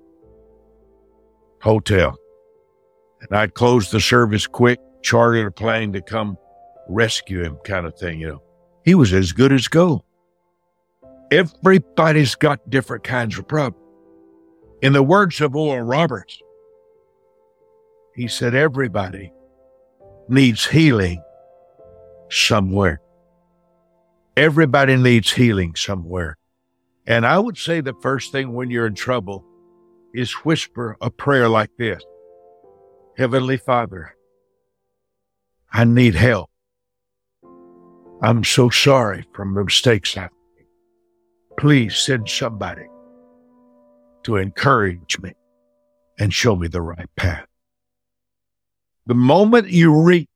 hotel. 1.60 2.16
And 3.20 3.38
I'd 3.38 3.52
closed 3.52 3.92
the 3.92 4.00
service 4.00 4.46
quick, 4.46 4.80
chartered 5.02 5.48
a 5.48 5.50
plane 5.50 5.92
to 5.92 6.00
come 6.00 6.38
rescue 6.88 7.42
him, 7.42 7.58
kind 7.62 7.84
of 7.84 7.94
thing, 7.98 8.20
you 8.20 8.28
know. 8.28 8.42
He 8.86 8.94
was 8.94 9.12
as 9.12 9.32
good 9.32 9.52
as 9.52 9.68
gold. 9.68 10.02
Everybody's 11.30 12.36
got 12.36 12.70
different 12.70 13.04
kinds 13.04 13.38
of 13.38 13.46
problems. 13.46 13.77
In 14.80 14.92
the 14.92 15.02
words 15.02 15.40
of 15.40 15.56
Oral 15.56 15.82
Roberts, 15.84 16.40
he 18.14 18.28
said, 18.28 18.54
everybody 18.54 19.32
needs 20.28 20.66
healing 20.66 21.22
somewhere. 22.30 23.00
Everybody 24.36 24.96
needs 24.96 25.32
healing 25.32 25.74
somewhere. 25.74 26.36
And 27.08 27.26
I 27.26 27.38
would 27.40 27.58
say 27.58 27.80
the 27.80 27.94
first 28.02 28.30
thing 28.30 28.52
when 28.52 28.70
you're 28.70 28.86
in 28.86 28.94
trouble 28.94 29.44
is 30.14 30.30
whisper 30.44 30.96
a 31.00 31.10
prayer 31.10 31.48
like 31.48 31.70
this 31.76 32.02
Heavenly 33.16 33.56
Father, 33.56 34.14
I 35.72 35.84
need 35.84 36.14
help. 36.14 36.50
I'm 38.22 38.44
so 38.44 38.70
sorry 38.70 39.26
for 39.32 39.44
the 39.44 39.64
mistakes 39.64 40.16
I've 40.16 40.30
made. 40.56 40.66
Please 41.58 41.96
send 41.96 42.28
somebody 42.28 42.86
to 44.24 44.36
encourage 44.36 45.18
me 45.20 45.32
and 46.18 46.32
show 46.32 46.56
me 46.56 46.68
the 46.68 46.82
right 46.82 47.08
path. 47.16 47.46
The 49.06 49.14
moment 49.14 49.68
you 49.68 50.02
reach, 50.02 50.28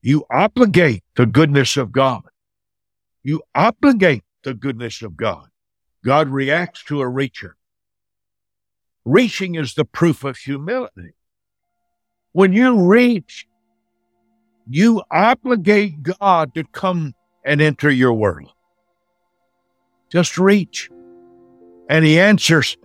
you 0.00 0.24
obligate 0.30 1.04
the 1.14 1.26
goodness 1.26 1.76
of 1.76 1.92
God. 1.92 2.22
You 3.22 3.42
obligate 3.54 4.24
the 4.42 4.54
goodness 4.54 5.02
of 5.02 5.16
God. 5.16 5.48
God 6.04 6.28
reacts 6.28 6.82
to 6.84 7.02
a 7.02 7.06
reacher. 7.06 7.52
Reaching 9.04 9.54
is 9.54 9.74
the 9.74 9.84
proof 9.84 10.24
of 10.24 10.36
humility. 10.36 11.14
When 12.32 12.52
you 12.52 12.80
reach, 12.80 13.46
you 14.68 15.02
obligate 15.10 16.02
God 16.02 16.54
to 16.54 16.64
come 16.64 17.14
and 17.44 17.60
enter 17.60 17.90
your 17.90 18.14
world. 18.14 18.52
Just 20.10 20.38
reach. 20.38 20.88
And 21.92 22.06
He 22.06 22.18
answers 22.18 22.78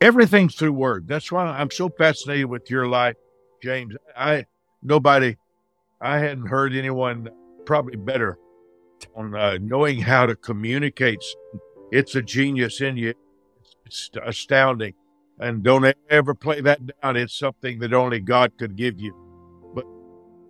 everything 0.00 0.48
through 0.48 0.72
word. 0.72 1.06
That's 1.06 1.30
why 1.30 1.44
I'm 1.44 1.70
so 1.70 1.88
fascinated 1.88 2.46
with 2.46 2.68
your 2.68 2.88
life, 2.88 3.14
James. 3.62 3.94
I, 4.16 4.46
nobody, 4.82 5.36
I 6.00 6.18
hadn't 6.18 6.48
heard 6.48 6.74
anyone 6.74 7.28
probably 7.64 7.94
better 7.94 8.36
on 9.14 9.36
uh, 9.36 9.58
knowing 9.60 10.00
how 10.00 10.26
to 10.26 10.34
communicate. 10.34 11.22
It's 11.92 12.16
a 12.16 12.22
genius 12.22 12.80
in 12.80 12.96
you. 12.96 13.14
It's 13.86 14.10
astounding. 14.20 14.94
And 15.38 15.62
don't 15.62 15.94
ever 16.10 16.34
play 16.34 16.60
that 16.60 16.80
down. 17.00 17.16
It's 17.16 17.38
something 17.38 17.78
that 17.78 17.94
only 17.94 18.18
God 18.18 18.50
could 18.58 18.74
give 18.74 18.98
you. 18.98 19.14
But 19.76 19.86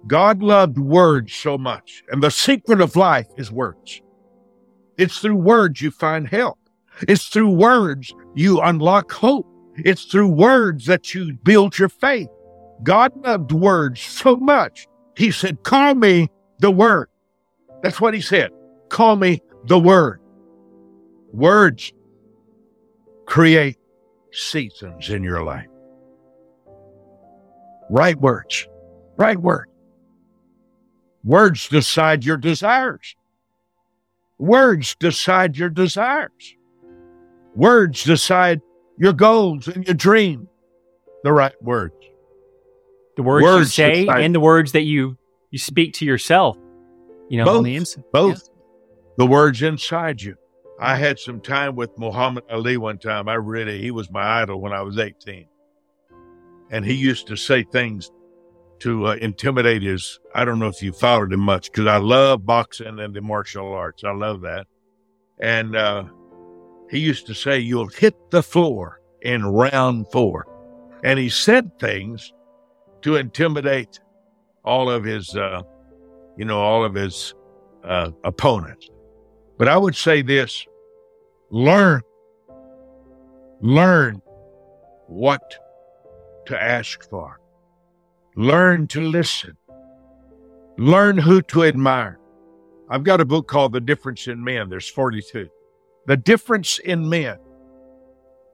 God 0.06 0.42
loved 0.42 0.78
words 0.78 1.34
so 1.34 1.58
much, 1.58 2.02
and 2.08 2.22
the 2.22 2.30
secret 2.30 2.80
of 2.80 2.96
life 2.96 3.28
is 3.36 3.52
words. 3.52 4.00
It's 4.96 5.18
through 5.18 5.36
words 5.36 5.82
you 5.82 5.90
find 5.90 6.26
help. 6.26 6.58
It's 7.02 7.28
through 7.28 7.50
words 7.50 8.14
you 8.34 8.60
unlock 8.60 9.12
hope. 9.12 9.46
It's 9.76 10.04
through 10.04 10.28
words 10.28 10.86
that 10.86 11.14
you 11.14 11.34
build 11.42 11.78
your 11.78 11.88
faith. 11.88 12.28
God 12.82 13.12
loved 13.24 13.52
words 13.52 14.00
so 14.00 14.36
much. 14.36 14.86
He 15.16 15.30
said, 15.30 15.62
Call 15.62 15.94
me 15.94 16.28
the 16.58 16.70
Word. 16.70 17.08
That's 17.82 18.00
what 18.00 18.14
He 18.14 18.20
said. 18.20 18.50
Call 18.88 19.16
me 19.16 19.40
the 19.66 19.78
Word. 19.78 20.20
Words 21.32 21.92
create 23.26 23.78
seasons 24.32 25.10
in 25.10 25.24
your 25.24 25.42
life. 25.42 25.66
Right 27.90 28.18
words. 28.20 28.68
Right 29.16 29.38
word. 29.38 29.68
Words 31.22 31.68
decide 31.68 32.24
your 32.24 32.36
desires. 32.36 33.16
Words 34.38 34.96
decide 34.96 35.56
your 35.56 35.70
desires. 35.70 36.56
Words 37.54 38.04
decide 38.04 38.60
your 38.98 39.12
goals 39.12 39.68
and 39.68 39.86
your 39.86 39.94
dream. 39.94 40.48
The 41.22 41.32
right 41.32 41.54
words. 41.62 41.94
The 43.16 43.22
words, 43.22 43.44
words 43.44 43.78
you 43.78 43.84
say 43.84 44.04
decide. 44.04 44.24
and 44.24 44.34
the 44.34 44.40
words 44.40 44.72
that 44.72 44.82
you 44.82 45.16
you 45.50 45.58
speak 45.58 45.94
to 45.94 46.04
yourself. 46.04 46.56
You 47.28 47.38
know, 47.38 47.44
both, 47.44 47.58
on 47.58 47.64
the 47.64 47.76
inside. 47.76 48.04
Both. 48.12 48.42
Yeah. 48.48 48.54
The 49.18 49.26
words 49.26 49.62
inside 49.62 50.20
you. 50.20 50.36
I 50.80 50.96
had 50.96 51.18
some 51.18 51.40
time 51.40 51.76
with 51.76 51.96
Muhammad 51.96 52.44
Ali 52.50 52.76
one 52.76 52.98
time. 52.98 53.28
I 53.28 53.34
really, 53.34 53.80
he 53.80 53.90
was 53.90 54.10
my 54.10 54.42
idol 54.42 54.60
when 54.60 54.72
I 54.72 54.82
was 54.82 54.98
18. 54.98 55.46
And 56.70 56.84
he 56.84 56.94
used 56.94 57.28
to 57.28 57.36
say 57.36 57.62
things 57.62 58.10
to 58.80 59.06
uh, 59.06 59.14
intimidate 59.14 59.82
his. 59.82 60.18
I 60.34 60.44
don't 60.44 60.58
know 60.58 60.66
if 60.66 60.82
you 60.82 60.92
followed 60.92 61.32
him 61.32 61.40
much 61.40 61.70
because 61.70 61.86
I 61.86 61.98
love 61.98 62.44
boxing 62.44 62.98
and 62.98 63.14
the 63.14 63.20
martial 63.20 63.72
arts. 63.72 64.02
I 64.02 64.12
love 64.12 64.40
that. 64.40 64.66
And 65.40 65.76
uh, 65.76 66.04
he 66.90 66.98
used 66.98 67.26
to 67.26 67.34
say, 67.34 67.58
You'll 67.58 67.88
hit 67.88 68.14
the 68.30 68.42
floor 68.42 69.00
in 69.22 69.44
round 69.44 70.06
four. 70.12 70.46
And 71.02 71.18
he 71.18 71.28
said 71.28 71.78
things 71.78 72.32
to 73.02 73.16
intimidate 73.16 74.00
all 74.64 74.90
of 74.90 75.04
his, 75.04 75.34
uh, 75.36 75.62
you 76.36 76.44
know, 76.44 76.60
all 76.60 76.84
of 76.84 76.94
his 76.94 77.34
uh, 77.84 78.10
opponents. 78.24 78.88
But 79.58 79.68
I 79.68 79.76
would 79.76 79.94
say 79.94 80.22
this 80.22 80.66
learn, 81.50 82.00
learn 83.60 84.20
what 85.06 85.54
to 86.46 86.60
ask 86.60 87.08
for, 87.08 87.40
learn 88.36 88.86
to 88.88 89.00
listen, 89.00 89.56
learn 90.78 91.18
who 91.18 91.42
to 91.42 91.64
admire. 91.64 92.18
I've 92.88 93.04
got 93.04 93.20
a 93.20 93.24
book 93.24 93.48
called 93.48 93.72
The 93.72 93.80
Difference 93.80 94.26
in 94.28 94.42
Men. 94.42 94.68
There's 94.68 94.88
42. 94.88 95.48
The 96.06 96.16
difference 96.16 96.78
in 96.78 97.08
men 97.08 97.38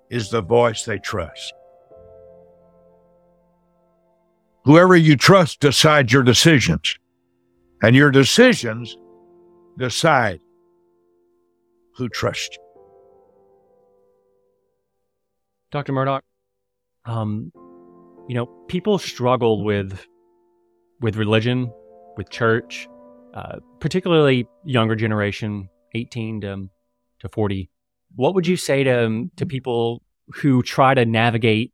is 0.08 0.30
the 0.30 0.42
voice 0.42 0.84
they 0.84 0.98
trust. 0.98 1.52
Whoever 4.64 4.96
you 4.96 5.16
trust 5.16 5.60
decides 5.60 6.12
your 6.12 6.22
decisions, 6.22 6.96
and 7.82 7.96
your 7.96 8.10
decisions 8.10 8.96
decide 9.78 10.40
who 11.96 12.08
trusts 12.08 12.56
you. 12.56 12.62
Dr. 15.72 15.92
Murdock, 15.92 16.24
um, 17.04 17.52
you 18.28 18.34
know, 18.34 18.46
people 18.68 18.98
struggle 18.98 19.64
with 19.64 20.06
with 21.00 21.16
religion, 21.16 21.72
with 22.16 22.28
church, 22.28 22.86
uh, 23.34 23.56
particularly 23.78 24.46
younger 24.64 24.94
generation, 24.94 25.68
18 25.94 26.42
to, 26.42 26.68
to 27.20 27.28
40. 27.28 27.70
What 28.16 28.34
would 28.34 28.46
you 28.46 28.56
say 28.56 28.84
to 28.84 29.06
um, 29.06 29.30
to 29.36 29.46
people 29.46 30.02
who 30.34 30.62
try 30.62 30.94
to 30.94 31.04
navigate, 31.04 31.72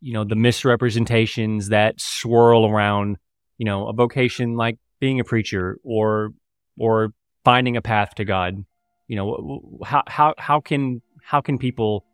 you 0.00 0.12
know, 0.12 0.24
the 0.24 0.36
misrepresentations 0.36 1.68
that 1.68 2.00
swirl 2.00 2.66
around, 2.66 3.16
you 3.58 3.64
know, 3.64 3.88
a 3.88 3.92
vocation 3.92 4.56
like 4.56 4.78
being 5.00 5.20
a 5.20 5.24
preacher 5.24 5.78
or 5.82 6.30
or 6.78 7.12
finding 7.44 7.76
a 7.76 7.82
path 7.82 8.14
to 8.16 8.24
God? 8.24 8.64
you 9.10 9.16
know 9.16 9.78
how 9.84 10.04
how 10.06 10.34
how 10.38 10.60
can 10.60 11.02
how 11.20 11.40
can 11.40 11.58
people 11.58 12.04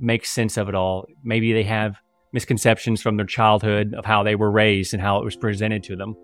make 0.00 0.24
sense 0.24 0.56
of 0.56 0.66
it 0.66 0.74
all 0.74 1.06
maybe 1.22 1.52
they 1.52 1.62
have 1.62 1.96
misconceptions 2.32 3.02
from 3.02 3.18
their 3.18 3.26
childhood 3.26 3.92
of 3.92 4.06
how 4.06 4.22
they 4.22 4.34
were 4.34 4.50
raised 4.50 4.94
and 4.94 5.02
how 5.02 5.18
it 5.18 5.24
was 5.24 5.36
presented 5.36 5.82
to 5.82 5.94
them 5.94 6.16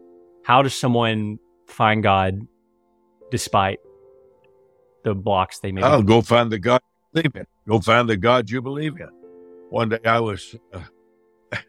how 0.44 0.62
does 0.62 0.74
someone 0.74 1.36
find 1.66 2.02
god 2.02 2.40
despite 3.30 3.78
the 5.04 5.14
blocks 5.14 5.58
they 5.60 5.72
made 5.72 5.84
oh 5.84 6.02
go 6.02 6.20
find 6.20 6.50
the 6.50 6.58
god 6.58 6.80
you 7.14 7.22
believe 7.22 7.36
in 7.36 7.46
go 7.68 7.80
find 7.80 8.08
the 8.08 8.16
god 8.16 8.50
you 8.50 8.60
believe 8.60 8.96
in 9.00 9.08
one 9.70 9.88
day 9.88 9.98
i 10.04 10.18
was 10.20 10.54
uh, 10.72 10.80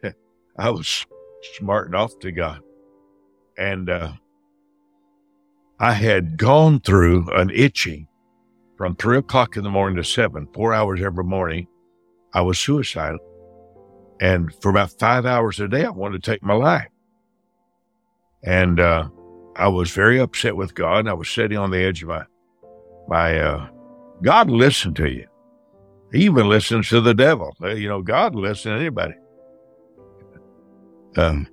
i 0.58 0.70
was 0.70 1.06
smarting 1.56 1.94
off 1.94 2.18
to 2.18 2.32
god 2.32 2.60
and 3.56 3.88
uh, 3.88 4.12
i 5.78 5.92
had 5.92 6.36
gone 6.36 6.80
through 6.80 7.28
an 7.30 7.50
itching 7.50 8.06
from 8.80 8.96
three 8.96 9.18
o'clock 9.18 9.58
in 9.58 9.62
the 9.62 9.68
morning 9.68 9.94
to 9.96 10.02
seven, 10.02 10.48
four 10.54 10.72
hours 10.72 11.02
every 11.02 11.22
morning, 11.22 11.66
I 12.32 12.40
was 12.40 12.58
suicidal. 12.58 13.18
And 14.22 14.54
for 14.62 14.70
about 14.70 14.98
five 14.98 15.26
hours 15.26 15.60
a 15.60 15.68
day, 15.68 15.84
I 15.84 15.90
wanted 15.90 16.22
to 16.22 16.30
take 16.30 16.42
my 16.42 16.54
life. 16.54 16.88
And 18.42 18.80
uh, 18.80 19.10
I 19.54 19.68
was 19.68 19.90
very 19.90 20.18
upset 20.18 20.56
with 20.56 20.74
God. 20.74 21.08
I 21.08 21.12
was 21.12 21.28
sitting 21.28 21.58
on 21.58 21.70
the 21.70 21.76
edge 21.76 22.02
of 22.02 22.08
my, 22.08 22.24
my, 23.10 23.38
uh, 23.38 23.68
God 24.22 24.48
listened 24.48 24.96
to 24.96 25.10
you. 25.10 25.26
He 26.12 26.24
even 26.24 26.48
listens 26.48 26.88
to 26.88 27.00
the 27.00 27.14
devil. 27.14 27.54
Uh, 27.62 27.74
you 27.74 27.88
know, 27.88 28.02
God 28.02 28.34
listens 28.34 28.62
to 28.62 28.80
anybody. 28.80 29.14
Um, 31.16 31.46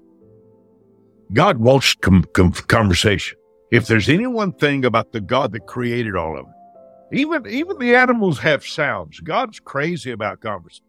God 1.33 1.57
wants 1.57 1.95
com- 1.95 2.25
com- 2.33 2.51
conversation. 2.53 3.37
If 3.71 3.87
there's 3.87 4.07
any 4.07 4.27
one 4.27 4.53
thing 4.53 4.85
about 4.85 5.11
the 5.11 5.19
God 5.19 5.51
that 5.51 5.67
created 5.67 6.15
all 6.15 6.37
of 6.37 6.45
it, 6.45 7.19
even 7.19 7.45
even 7.47 7.77
the 7.79 7.95
animals 7.95 8.39
have 8.39 8.65
sounds. 8.65 9.19
God's 9.19 9.59
crazy 9.59 10.11
about 10.11 10.41
conversation. 10.41 10.85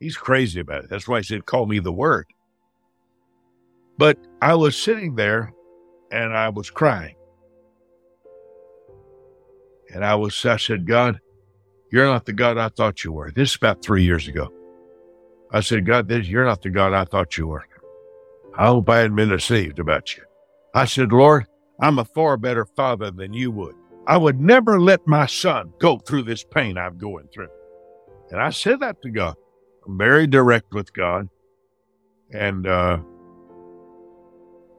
He's 0.00 0.16
crazy 0.16 0.60
about 0.60 0.84
it. 0.84 0.90
That's 0.90 1.06
why 1.08 1.18
he 1.18 1.24
said, 1.24 1.46
"Call 1.46 1.66
me 1.66 1.78
the 1.78 1.92
Word." 1.92 2.26
But 3.98 4.18
I 4.40 4.54
was 4.54 4.76
sitting 4.76 5.14
there, 5.14 5.52
and 6.10 6.36
I 6.36 6.48
was 6.48 6.70
crying, 6.70 7.14
and 9.92 10.04
I 10.04 10.14
was. 10.14 10.44
I 10.44 10.56
said, 10.56 10.86
"God, 10.86 11.20
you're 11.90 12.06
not 12.06 12.24
the 12.26 12.32
God 12.32 12.58
I 12.58 12.68
thought 12.68 13.04
you 13.04 13.12
were." 13.12 13.30
This 13.30 13.50
is 13.50 13.56
about 13.56 13.82
three 13.82 14.04
years 14.04 14.28
ago. 14.28 14.52
I 15.50 15.60
said, 15.60 15.86
"God, 15.86 16.08
this, 16.08 16.28
you're 16.28 16.44
not 16.44 16.62
the 16.62 16.70
God 16.70 16.92
I 16.92 17.04
thought 17.04 17.36
you 17.36 17.46
were." 17.48 17.64
I 18.54 18.66
hope 18.66 18.88
I 18.88 18.98
hadn't 18.98 19.16
been 19.16 19.30
deceived 19.30 19.78
about 19.78 20.16
you. 20.16 20.24
I 20.74 20.84
said, 20.84 21.12
Lord, 21.12 21.46
I'm 21.80 21.98
a 21.98 22.04
far 22.04 22.36
better 22.36 22.66
father 22.66 23.10
than 23.10 23.32
you 23.32 23.50
would. 23.50 23.74
I 24.06 24.16
would 24.16 24.40
never 24.40 24.80
let 24.80 25.06
my 25.06 25.26
son 25.26 25.72
go 25.78 25.98
through 25.98 26.24
this 26.24 26.44
pain 26.44 26.76
I'm 26.76 26.98
going 26.98 27.28
through. 27.32 27.48
And 28.30 28.40
I 28.40 28.50
said 28.50 28.80
that 28.80 29.00
to 29.02 29.10
God. 29.10 29.36
I'm 29.86 29.96
very 29.96 30.26
direct 30.26 30.72
with 30.74 30.92
God. 30.92 31.28
And 32.32 32.66
uh, 32.66 32.98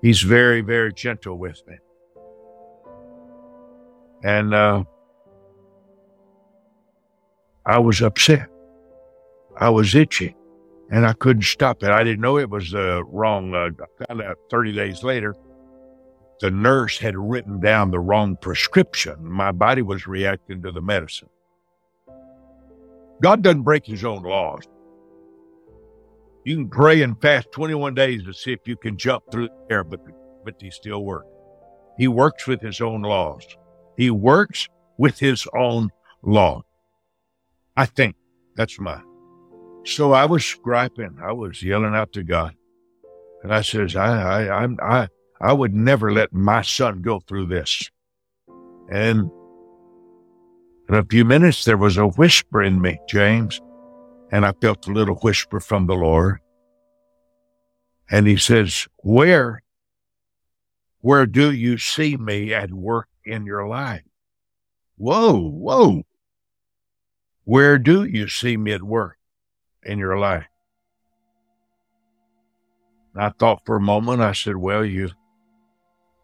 He's 0.02 0.22
very, 0.22 0.62
very 0.62 0.94
gentle 0.94 1.38
with 1.38 1.62
me. 1.68 1.76
And 4.24 4.54
uh, 4.54 4.84
I 7.66 7.80
was 7.80 8.02
upset. 8.02 8.48
I 9.58 9.70
was 9.70 9.96
itchy 9.96 10.36
and 10.92 11.06
I 11.06 11.14
couldn't 11.14 11.44
stop 11.44 11.84
it. 11.84 11.90
I 11.90 12.04
didn't 12.04 12.22
know 12.22 12.38
it 12.38 12.50
was 12.50 12.74
uh, 12.74 13.04
wrong. 13.06 13.54
Uh, 13.54 13.70
I 13.82 14.06
found 14.06 14.22
out 14.22 14.38
30 14.50 14.74
days 14.74 15.04
later 15.04 15.36
the 16.40 16.52
nurse 16.52 16.98
had 16.98 17.16
written 17.18 17.60
down 17.60 17.92
the 17.92 18.00
wrong 18.00 18.36
prescription. 18.36 19.16
My 19.24 19.52
body 19.52 19.82
was 19.82 20.08
reacting 20.08 20.62
to 20.64 20.72
the 20.72 20.82
medicine. 20.82 21.30
God 23.22 23.42
doesn't 23.42 23.62
break 23.62 23.86
his 23.86 24.04
own 24.04 24.24
laws. 24.24 24.64
You 26.44 26.58
can 26.58 26.70
pray 26.70 27.02
and 27.02 27.20
fast 27.22 27.52
21 27.54 27.94
days 27.94 28.24
to 28.26 28.34
see 28.34 28.52
if 28.52 28.60
you 28.66 28.76
can 28.76 28.98
jump 28.98 29.24
through 29.32 29.48
the 29.48 29.74
air, 29.74 29.86
but, 29.86 30.02
but 30.44 30.56
he 30.60 30.70
still 30.70 31.06
works. 31.06 31.28
He 31.98 32.10
works 32.10 32.46
with 32.48 32.60
his 32.60 32.82
own 32.82 33.04
laws. 33.04 33.46
He 33.96 34.10
works 34.10 34.68
with 34.98 35.18
his 35.18 35.48
own 35.56 35.90
law. 36.24 36.64
I 37.76 37.86
think 37.86 38.16
that's 38.56 38.80
mine. 38.80 39.04
So 39.86 40.14
I 40.14 40.26
was 40.26 40.54
griping. 40.62 41.18
I 41.22 41.34
was 41.34 41.62
yelling 41.62 41.96
out 41.96 42.14
to 42.14 42.24
God. 42.24 42.56
And 43.44 43.54
I 43.54 43.62
says, 43.62 43.96
I, 43.96 44.46
I, 44.48 44.64
I'm, 44.64 44.78
I, 44.82 45.10
I 45.42 45.54
would 45.54 45.74
never 45.74 46.14
let 46.14 46.34
my 46.34 46.62
son 46.62 47.02
go 47.02 47.20
through 47.20 47.48
this. 47.48 47.90
And 48.90 49.30
in 50.88 50.96
a 50.96 51.04
few 51.04 51.26
minutes, 51.26 51.66
there 51.66 51.78
was 51.78 51.98
a 51.98 52.08
whisper 52.08 52.62
in 52.64 52.82
me, 52.82 53.00
James, 53.10 53.60
and 54.32 54.46
I 54.46 54.54
felt 54.62 54.88
a 54.88 54.92
little 54.92 55.16
whisper 55.16 55.60
from 55.60 55.88
the 55.88 55.96
Lord. 55.96 56.40
And 58.10 58.28
he 58.28 58.38
says, 58.38 58.88
Where 58.98 59.62
Where 61.00 61.26
do 61.26 61.52
you 61.52 61.78
see 61.78 62.16
me 62.16 62.54
at 62.54 62.72
work 62.72 63.10
in 63.26 63.46
your 63.46 63.68
life? 63.68 64.04
Whoa, 64.96 65.50
whoa. 65.50 66.04
Where 67.46 67.78
do 67.78 68.06
you 68.06 68.28
see 68.28 68.58
me 68.58 68.72
at 68.72 68.84
work 68.84 69.18
in 69.84 70.00
your 70.00 70.18
life? 70.18 70.46
I 73.16 73.30
thought 73.30 73.66
for 73.66 73.76
a 73.76 73.82
moment, 73.82 74.22
I 74.22 74.32
said, 74.34 74.56
well, 74.56 74.84
you, 74.84 75.10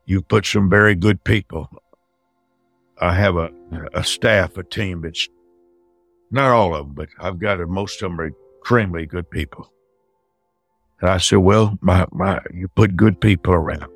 you 0.06 0.22
put 0.22 0.46
some 0.46 0.70
very 0.70 0.96
good 0.96 1.24
people. 1.24 1.70
I 3.00 3.14
have 3.14 3.36
a, 3.36 3.52
a 3.94 4.04
staff, 4.04 4.58
a 4.58 4.64
team. 4.64 5.06
It's 5.06 5.28
not 6.32 6.52
all 6.52 6.74
of 6.74 6.88
them, 6.88 6.96
but 6.96 7.10
I've 7.20 7.40
got 7.40 7.62
a, 7.62 7.68
most 7.68 8.02
of 8.02 8.10
them 8.10 8.20
are 8.20 8.32
extremely 8.62 9.06
good 9.06 9.30
people. 9.30 9.72
And 11.02 11.10
I 11.10 11.18
said, 11.18 11.38
well, 11.38 11.78
my, 11.82 12.06
my, 12.12 12.42
you 12.54 12.68
put 12.70 12.96
good 12.96 13.22
people 13.22 13.54
around. 13.54 13.92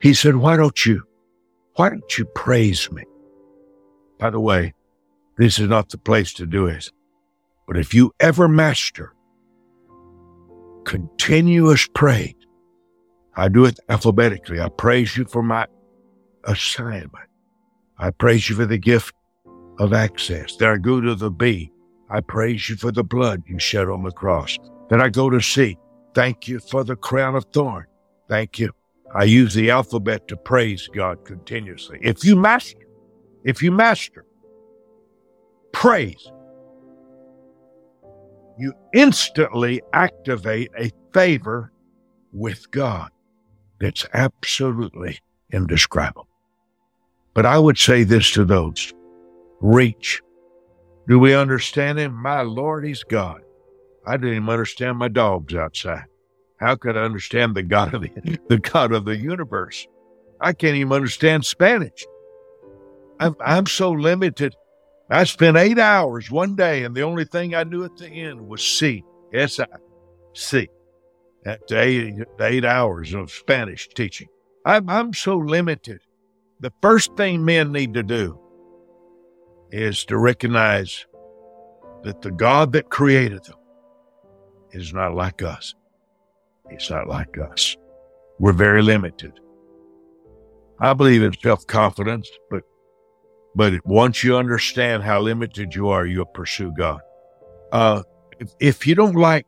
He 0.00 0.14
said, 0.14 0.36
why 0.36 0.56
don't 0.56 0.86
you, 0.86 1.02
why 1.74 1.88
don't 1.88 2.18
you 2.18 2.24
praise 2.24 2.90
me? 2.92 3.04
By 4.18 4.30
the 4.30 4.40
way, 4.40 4.74
this 5.36 5.58
is 5.58 5.68
not 5.68 5.88
the 5.88 5.98
place 5.98 6.32
to 6.34 6.46
do 6.46 6.66
it. 6.66 6.90
But 7.66 7.76
if 7.76 7.94
you 7.94 8.12
ever 8.20 8.48
master 8.48 9.14
continuous 10.84 11.88
praise, 11.94 12.34
I 13.36 13.48
do 13.48 13.64
it 13.64 13.78
alphabetically. 13.88 14.60
I 14.60 14.68
praise 14.68 15.16
you 15.16 15.24
for 15.24 15.42
my 15.42 15.66
assignment. 16.44 17.28
I 17.98 18.10
praise 18.10 18.48
you 18.48 18.56
for 18.56 18.66
the 18.66 18.78
gift 18.78 19.14
of 19.78 19.92
access. 19.92 20.56
Then 20.56 20.68
I 20.68 20.76
go 20.76 21.00
to 21.00 21.14
the 21.14 21.30
B. 21.30 21.72
I 22.10 22.20
praise 22.20 22.68
you 22.68 22.76
for 22.76 22.92
the 22.92 23.02
blood 23.02 23.42
you 23.46 23.58
shed 23.58 23.88
on 23.88 24.04
the 24.04 24.12
cross. 24.12 24.56
Then 24.88 25.00
I 25.00 25.08
go 25.08 25.30
to 25.30 25.40
C. 25.40 25.76
Thank 26.14 26.46
you 26.46 26.60
for 26.60 26.84
the 26.84 26.96
crown 26.96 27.34
of 27.34 27.44
thorn. 27.52 27.86
Thank 28.28 28.58
you. 28.58 28.70
I 29.14 29.24
use 29.24 29.54
the 29.54 29.70
alphabet 29.70 30.28
to 30.28 30.36
praise 30.36 30.88
God 30.88 31.24
continuously. 31.24 31.98
If 32.02 32.24
you 32.24 32.36
master, 32.36 32.78
if 33.44 33.62
you 33.62 33.70
master 33.72 34.24
praise, 35.74 36.30
you 38.56 38.72
instantly 38.94 39.82
activate 39.92 40.70
a 40.78 40.90
favor 41.12 41.72
with 42.32 42.70
God 42.70 43.10
that's 43.80 44.06
absolutely 44.14 45.18
indescribable. 45.52 46.28
But 47.34 47.44
I 47.44 47.58
would 47.58 47.76
say 47.76 48.04
this 48.04 48.30
to 48.32 48.44
those 48.44 48.94
reach. 49.60 50.22
Do 51.08 51.18
we 51.18 51.34
understand 51.34 51.98
him? 51.98 52.14
My 52.14 52.42
Lord, 52.42 52.86
he's 52.86 53.02
God. 53.02 53.42
I 54.06 54.16
didn't 54.16 54.36
even 54.36 54.48
understand 54.48 54.96
my 54.96 55.08
dogs 55.08 55.54
outside. 55.54 56.04
How 56.60 56.76
could 56.76 56.96
I 56.96 57.02
understand 57.02 57.54
the 57.54 57.62
God 57.62 57.92
of 57.94 58.02
the, 58.02 58.38
the 58.48 58.58
God 58.58 58.92
of 58.92 59.04
the 59.04 59.16
universe? 59.16 59.86
I 60.40 60.52
can't 60.52 60.76
even 60.76 60.92
understand 60.92 61.44
Spanish. 61.44 62.06
I'm, 63.18 63.34
I'm 63.44 63.66
so 63.66 63.90
limited. 63.90 64.54
I 65.14 65.22
spent 65.22 65.56
eight 65.56 65.78
hours 65.78 66.28
one 66.28 66.56
day, 66.56 66.82
and 66.82 66.92
the 66.92 67.02
only 67.02 67.24
thing 67.24 67.54
I 67.54 67.62
knew 67.62 67.84
at 67.84 67.96
the 67.96 68.08
end 68.08 68.48
was 68.48 68.64
C, 68.64 69.04
S 69.32 69.60
I, 69.60 69.66
C. 70.32 70.68
That's 71.44 71.70
eight, 71.70 72.14
eight 72.40 72.64
hours 72.64 73.14
of 73.14 73.30
Spanish 73.30 73.88
teaching. 73.90 74.26
I'm, 74.66 74.90
I'm 74.90 75.14
so 75.14 75.36
limited. 75.36 76.00
The 76.58 76.72
first 76.82 77.14
thing 77.16 77.44
men 77.44 77.70
need 77.70 77.94
to 77.94 78.02
do 78.02 78.40
is 79.70 80.04
to 80.06 80.18
recognize 80.18 81.06
that 82.02 82.20
the 82.20 82.32
God 82.32 82.72
that 82.72 82.90
created 82.90 83.44
them 83.44 83.58
is 84.72 84.92
not 84.92 85.14
like 85.14 85.42
us. 85.42 85.76
He's 86.68 86.90
not 86.90 87.06
like 87.06 87.38
us. 87.38 87.76
We're 88.40 88.52
very 88.52 88.82
limited. 88.82 89.38
I 90.80 90.92
believe 90.92 91.22
in 91.22 91.34
self 91.34 91.64
confidence, 91.68 92.28
but 92.50 92.64
but 93.54 93.84
once 93.86 94.24
you 94.24 94.36
understand 94.36 95.02
how 95.02 95.20
limited 95.20 95.74
you 95.74 95.88
are, 95.88 96.06
you'll 96.06 96.24
pursue 96.26 96.72
God. 96.72 97.00
Uh, 97.72 98.02
if, 98.38 98.54
if 98.60 98.86
you 98.86 98.94
don't 98.94 99.16
like 99.16 99.46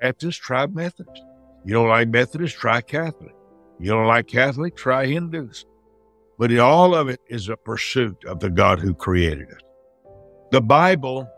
Baptist, 0.00 0.42
try 0.42 0.66
Methodist. 0.66 1.22
You 1.64 1.74
don't 1.74 1.88
like 1.88 2.08
Methodist, 2.08 2.56
try 2.56 2.80
Catholic. 2.80 3.34
You 3.78 3.90
don't 3.90 4.06
like 4.06 4.26
Catholic, 4.26 4.76
try 4.76 5.06
Hindus. 5.06 5.64
But 6.38 6.56
all 6.58 6.94
of 6.94 7.08
it 7.08 7.20
is 7.28 7.48
a 7.48 7.56
pursuit 7.56 8.24
of 8.24 8.40
the 8.40 8.50
God 8.50 8.78
who 8.78 8.94
created 8.94 9.48
it. 9.50 9.62
The 10.50 10.60
Bible 10.60 11.28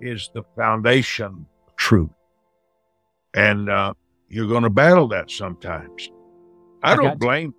is 0.00 0.30
the 0.34 0.42
foundation 0.54 1.46
of 1.66 1.76
truth. 1.76 2.10
And 3.34 3.68
uh, 3.68 3.94
you're 4.28 4.48
going 4.48 4.62
to 4.62 4.70
battle 4.70 5.08
that 5.08 5.30
sometimes. 5.30 6.10
I 6.82 6.92
I've 6.92 6.98
don't 6.98 7.06
got, 7.06 7.18
blame. 7.18 7.54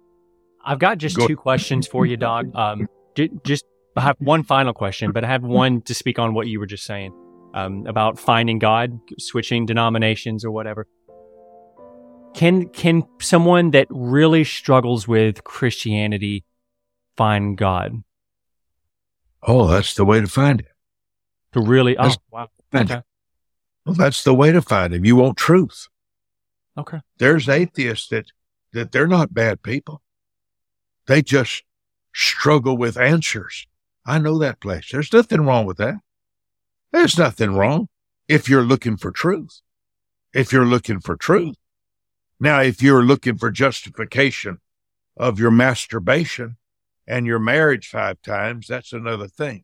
I've 0.64 0.80
got 0.80 0.99
just 0.99 1.18
Go. 1.18 1.28
two 1.28 1.36
questions 1.36 1.88
for 1.88 2.05
you, 2.05 2.18
Doc. 2.18 2.45
Um, 2.53 2.88
just 3.16 3.66
I 3.95 4.01
have 4.01 4.18
one 4.20 4.43
final 4.43 4.74
question, 4.74 5.12
but 5.12 5.24
I 5.24 5.28
have 5.28 5.43
one 5.43 5.82
to 5.84 5.93
speak 5.93 6.20
on 6.20 6.34
what 6.34 6.47
you 6.47 6.60
were 6.60 6.66
just 6.66 6.84
saying 6.86 7.14
um, 7.53 7.86
about 7.86 8.20
finding 8.20 8.60
God, 8.60 8.99
switching 9.18 9.66
denominations 9.66 10.45
or 10.45 10.51
whatever. 10.51 10.88
Can 12.34 12.70
can 12.70 13.03
someone 13.20 13.72
that 13.72 13.88
really 13.89 14.43
struggles 14.43 15.07
with 15.07 15.43
Christianity 15.43 16.45
find 17.18 17.57
God? 17.57 18.03
Oh, 19.43 19.68
that's 19.68 19.95
the 19.95 20.05
way 20.05 20.22
to 20.22 20.28
find 20.28 20.62
him. 20.62 20.68
To 21.53 21.62
really, 21.62 21.97
oh, 21.97 22.14
wow. 22.32 22.49
Okay. 22.74 23.01
Well, 23.86 23.95
that's 23.95 24.24
the 24.24 24.36
way 24.36 24.51
to 24.51 24.62
find 24.62 24.93
him. 24.93 25.05
You 25.05 25.16
want 25.16 25.38
truth. 25.38 25.88
Okay. 26.78 26.99
There's 27.18 27.49
atheists 27.49 28.07
that 28.10 28.32
that 28.74 28.91
they're 28.91 29.07
not 29.07 29.34
bad 29.34 29.64
people. 29.64 30.01
They 31.07 31.24
just 31.24 31.64
struggle 32.14 32.78
with 32.78 32.97
answers. 32.97 33.68
I 34.05 34.20
know 34.20 34.38
that 34.39 34.60
place. 34.60 34.89
There's 34.91 35.14
nothing 35.14 35.41
wrong 35.41 35.66
with 35.66 35.78
that. 35.78 35.95
There's 36.91 37.18
nothing 37.18 37.55
wrong 37.55 37.89
if 38.28 38.49
you're 38.49 38.64
looking 38.64 38.97
for 38.97 39.12
truth. 39.12 39.62
If 40.34 40.51
you're 40.51 40.66
looking 40.66 40.99
for 40.99 41.16
truth. 41.16 41.55
Now, 42.39 42.62
if 42.62 42.82
you're 42.82 43.03
looking 43.03 43.38
for 43.38 43.51
justification 43.51 44.60
of 45.18 45.39
your 45.39 45.51
masturbation 45.51 46.57
and 47.07 47.26
your 47.26 47.39
marriage 47.39 47.88
five 47.89 48.22
times, 48.22 48.68
that's 48.68 48.93
another 48.93 49.28
thing. 49.28 49.64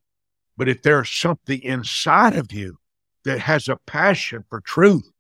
But 0.57 0.67
if 0.67 0.81
there's 0.81 1.09
something 1.09 1.61
inside 1.61 2.35
of 2.35 2.51
you 2.51 2.77
that 3.23 3.39
has 3.39 3.67
a 3.67 3.77
passion 3.85 4.43
for 4.49 4.61
truth, 4.61 5.11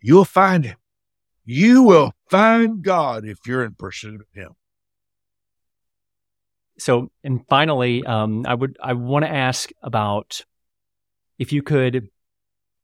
you'll 0.00 0.24
find 0.24 0.64
him. 0.64 0.76
You 1.44 1.82
will 1.82 2.12
find 2.30 2.82
God 2.82 3.24
if 3.24 3.38
you're 3.46 3.64
in 3.64 3.74
pursuit 3.74 4.20
of 4.20 4.26
him 4.32 4.52
so 6.78 7.10
and 7.24 7.46
finally 7.48 8.04
um, 8.04 8.44
i 8.46 8.54
would 8.54 8.76
i 8.82 8.92
want 8.92 9.24
to 9.24 9.30
ask 9.30 9.70
about 9.82 10.40
if 11.38 11.52
you 11.52 11.62
could 11.62 12.08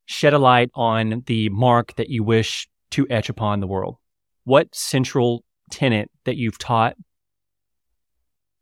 shed 0.05 0.33
a 0.33 0.39
light 0.39 0.69
on 0.73 1.23
the 1.25 1.49
mark 1.49 1.95
that 1.95 2.09
you 2.09 2.23
wish 2.23 2.67
to 2.91 3.07
etch 3.09 3.29
upon 3.29 3.59
the 3.59 3.67
world. 3.67 3.97
What 4.43 4.73
central 4.73 5.43
tenet 5.71 6.09
that 6.25 6.37
you've 6.37 6.57
taught 6.57 6.95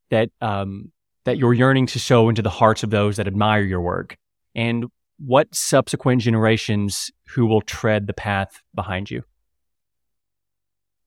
that 0.09 0.29
um, 0.41 0.91
that 1.25 1.37
you're 1.37 1.53
yearning 1.53 1.87
to 1.87 1.99
sow 1.99 2.29
into 2.29 2.41
the 2.41 2.49
hearts 2.49 2.83
of 2.83 2.89
those 2.89 3.17
that 3.17 3.27
admire 3.27 3.63
your 3.63 3.81
work? 3.81 4.17
And 4.55 4.85
what 5.19 5.53
subsequent 5.53 6.21
generations 6.21 7.11
who 7.29 7.45
will 7.45 7.61
tread 7.61 8.07
the 8.07 8.13
path 8.13 8.61
behind 8.73 9.11
you? 9.11 9.23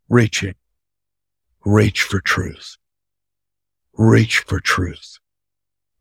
Reaching. 0.09 0.55
Reach 1.65 2.03
for 2.03 2.21
truth 2.21 2.77
reach 3.97 4.41
for 4.41 4.61
truth. 4.61 5.19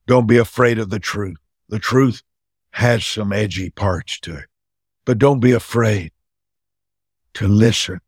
Don't 0.08 0.28
be 0.28 0.38
afraid 0.38 0.78
of 0.78 0.90
the 0.90 1.00
truth. 1.00 1.38
The 1.70 1.80
truth 1.80 2.22
has 2.72 3.06
some 3.06 3.34
edgy 3.34 3.70
parts 3.70 4.20
to 4.20 4.36
it, 4.36 4.46
but 5.06 5.18
don't 5.18 5.40
be 5.40 5.52
afraid 5.52 6.12
to 7.34 7.48
listen 7.48 8.02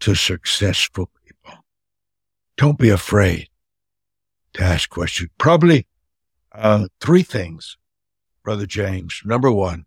to 0.00 0.14
successful 0.14 1.10
people. 1.24 1.64
Don't 2.56 2.78
be 2.78 2.90
afraid 2.90 3.48
to 4.54 4.62
ask 4.62 4.88
questions. 4.90 5.30
Probably 5.38 5.86
uh, 6.52 6.88
three 7.00 7.22
things, 7.22 7.76
Brother 8.42 8.66
James. 8.66 9.20
Number 9.24 9.50
one 9.50 9.84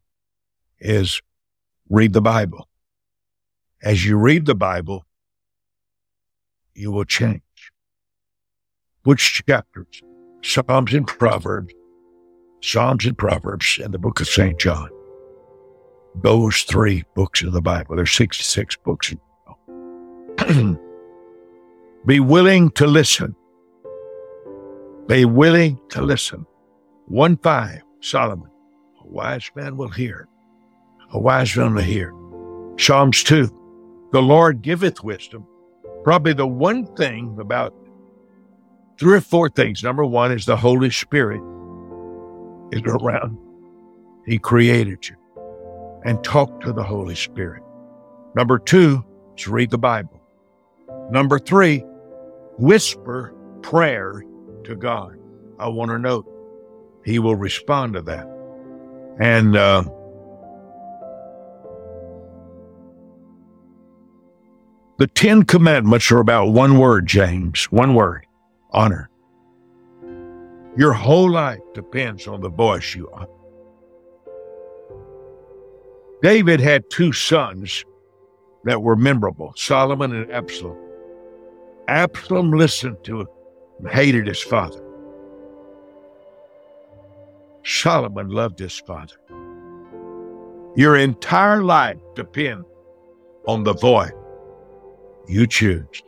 is 0.79 1.21
read 1.89 2.13
the 2.13 2.21
Bible. 2.21 2.67
As 3.81 4.05
you 4.05 4.17
read 4.17 4.45
the 4.45 4.55
Bible, 4.55 5.05
you 6.73 6.91
will 6.91 7.05
change. 7.05 7.41
Which 9.07 9.41
chapters? 9.47 10.01
Psalms 10.43 10.93
and 10.93 11.07
Proverbs, 11.07 11.73
Psalms 12.61 13.05
and 13.05 13.17
Proverbs, 13.17 13.79
and 13.81 13.93
the 13.93 13.97
book 13.97 14.19
of 14.19 14.27
St. 14.27 14.59
John. 14.59 14.89
Those 16.15 16.63
three 16.63 17.05
books 17.15 17.41
of 17.41 17.53
the 17.53 17.61
Bible. 17.61 17.95
There's 17.95 18.11
66 18.11 18.75
books. 18.83 19.15
Be 22.05 22.19
willing 22.19 22.69
to 22.71 22.85
listen. 22.85 23.33
Be 25.07 25.23
willing 25.23 25.79
to 25.91 26.01
listen. 26.01 26.45
1 27.05 27.37
5, 27.37 27.81
Solomon. 28.01 28.51
A 29.01 29.07
wise 29.07 29.49
man 29.55 29.77
will 29.77 29.87
hear. 29.87 30.27
A 31.13 31.19
wise 31.19 31.55
man 31.55 31.75
will 31.75 31.81
hear. 31.81 32.13
Psalms 32.77 33.23
2, 33.23 34.09
The 34.11 34.21
Lord 34.21 34.61
giveth 34.61 35.01
wisdom. 35.01 35.47
Probably 36.03 36.33
the 36.33 36.45
one 36.45 36.93
thing 36.97 37.37
about 37.39 37.73
three 38.99 39.15
or 39.15 39.21
four 39.21 39.49
things. 39.49 39.83
Number 39.83 40.05
one 40.05 40.31
is 40.31 40.45
the 40.45 40.57
Holy 40.57 40.89
Spirit 40.89 41.41
is 42.71 42.81
around. 42.85 43.37
He 44.25 44.37
created 44.37 45.07
you 45.07 45.15
and 46.03 46.23
talk 46.23 46.61
to 46.61 46.73
the 46.73 46.83
Holy 46.83 47.15
Spirit. 47.15 47.63
Number 48.35 48.59
two 48.59 49.03
is 49.37 49.47
read 49.47 49.69
the 49.69 49.77
Bible. 49.77 50.21
Number 51.09 51.39
three, 51.39 51.83
whisper 52.57 53.33
prayer 53.61 54.23
to 54.65 54.75
God. 54.75 55.17
I 55.59 55.69
want 55.69 55.91
to 55.91 55.99
know. 55.99 56.25
He 57.05 57.19
will 57.19 57.35
respond 57.35 57.93
to 57.93 58.01
that. 58.01 58.27
And 59.19 59.55
uh, 59.55 59.83
the 64.97 65.07
Ten 65.07 65.43
Commandments 65.43 66.11
are 66.11 66.19
about 66.19 66.47
one 66.47 66.77
word, 66.77 67.07
James, 67.07 67.65
one 67.71 67.95
word 67.95 68.26
honor. 68.71 69.09
Your 70.77 70.93
whole 70.93 71.29
life 71.29 71.59
depends 71.73 72.27
on 72.27 72.41
the 72.41 72.49
voice 72.49 72.95
you 72.95 73.09
honor. 73.13 73.27
David 76.21 76.59
had 76.59 76.89
two 76.89 77.11
sons 77.11 77.83
that 78.63 78.81
were 78.81 78.95
memorable 78.95 79.53
Solomon 79.55 80.15
and 80.15 80.31
Absalom. 80.31 80.77
Absalom 81.87 82.51
listened 82.51 82.97
to 83.03 83.21
him 83.21 83.27
and 83.79 83.89
hated 83.89 84.27
his 84.27 84.41
father. 84.41 84.83
Solomon 87.63 88.29
loved 88.29 88.59
his 88.59 88.79
father. 88.79 89.15
Your 90.75 90.95
entire 90.95 91.63
life 91.63 91.97
depends 92.15 92.65
on 93.47 93.63
the 93.63 93.73
voice 93.73 94.11
you 95.27 95.47
choose 95.47 96.03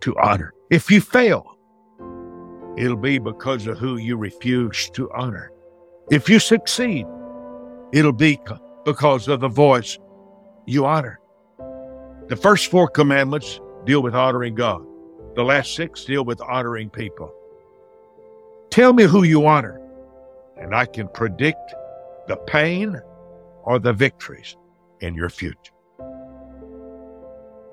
to 0.00 0.16
honor. 0.18 0.52
If 0.70 0.90
you 0.90 1.00
fail, 1.00 1.57
it'll 2.78 2.96
be 2.96 3.18
because 3.18 3.66
of 3.66 3.76
who 3.76 3.96
you 3.96 4.16
refuse 4.16 4.88
to 4.90 5.10
honor. 5.12 5.50
If 6.10 6.28
you 6.28 6.38
succeed, 6.38 7.06
it'll 7.92 8.12
be 8.12 8.38
because 8.84 9.28
of 9.28 9.40
the 9.40 9.48
voice 9.48 9.98
you 10.66 10.86
honor. 10.86 11.18
The 12.28 12.36
first 12.36 12.70
four 12.70 12.88
commandments 12.88 13.60
deal 13.84 14.02
with 14.02 14.14
honoring 14.14 14.54
God. 14.54 14.86
The 15.34 15.42
last 15.42 15.74
six 15.74 16.04
deal 16.04 16.24
with 16.24 16.40
honoring 16.40 16.90
people. 16.90 17.32
Tell 18.70 18.92
me 18.92 19.04
who 19.04 19.24
you 19.24 19.46
honor, 19.46 19.80
and 20.56 20.74
I 20.74 20.86
can 20.86 21.08
predict 21.08 21.74
the 22.28 22.36
pain 22.36 23.00
or 23.64 23.78
the 23.78 23.92
victories 23.92 24.56
in 25.00 25.14
your 25.14 25.30
future. 25.30 25.72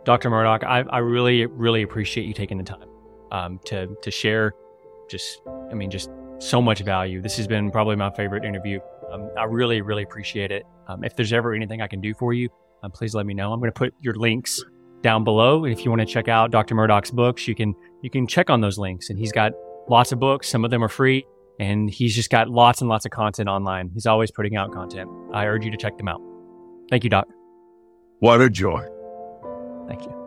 Dr. 0.03 0.30
Murdock, 0.30 0.64
I, 0.64 0.82
I 0.89 0.99
really, 0.99 1.45
really 1.45 1.82
appreciate 1.82 2.28
you 2.28 2.34
taking 2.34 2.58
the 2.58 2.64
time 2.64 2.88
um, 3.32 3.60
to 3.66 3.88
to 4.01 4.12
share. 4.12 4.53
Just, 5.10 5.41
I 5.72 5.74
mean, 5.74 5.89
just 5.89 6.10
so 6.39 6.62
much 6.62 6.82
value. 6.82 7.22
This 7.22 7.38
has 7.38 7.47
been 7.47 7.72
probably 7.72 7.95
my 7.95 8.12
favorite 8.12 8.43
interview. 8.43 8.80
Um, 9.12 9.30
I 9.38 9.43
really, 9.43 9.82
really 9.82 10.03
appreciate 10.03 10.51
it. 10.51 10.64
Um, 10.88 11.03
if 11.03 11.16
there's 11.16 11.34
ever 11.34 11.53
anything 11.53 11.82
I 11.82 11.88
can 11.88 12.01
do 12.01 12.14
for 12.14 12.34
you, 12.34 12.49
um, 12.84 12.91
please 12.91 13.16
let 13.16 13.26
me 13.26 13.34
know. 13.34 13.51
I'm 13.53 13.60
going 13.60 13.72
to 13.72 13.78
put 13.78 13.93
your 14.01 14.16
links 14.16 14.64
down 15.01 15.24
below. 15.24 15.66
If 15.66 15.86
you 15.86 15.91
want 15.91 16.01
to 16.01 16.06
check 16.06 16.28
out 16.28 16.51
Dr. 16.51 16.76
Murdock's 16.76 17.12
books, 17.12 17.47
you 17.47 17.56
can 17.56 17.74
you 18.01 18.10
can 18.10 18.28
check 18.28 18.49
on 18.49 18.62
those 18.62 18.78
links. 18.78 19.10
And 19.10 19.18
he's 19.18 19.32
got 19.32 19.53
lots 19.88 20.12
of 20.12 20.20
books. 20.20 20.49
Some 20.49 20.66
of 20.66 20.72
them 20.72 20.84
are 20.84 20.89
free, 20.89 21.26
and 21.60 21.89
he's 21.89 22.16
just 22.16 22.30
got 22.30 22.49
lots 22.49 22.82
and 22.82 22.89
lots 22.89 23.06
of 23.06 23.12
content 23.12 23.49
online. 23.49 23.89
He's 23.93 24.06
always 24.06 24.32
putting 24.32 24.56
out 24.56 24.72
content. 24.72 25.10
I 25.34 25.45
urge 25.45 25.66
you 25.66 25.72
to 25.72 25.78
check 25.78 25.97
them 25.97 26.08
out. 26.08 26.22
Thank 26.89 27.03
you, 27.03 27.10
Doc. 27.10 27.28
What 28.20 28.41
a 28.41 28.49
joy. 28.49 28.86
Thank 29.88 30.03
you. 30.03 30.24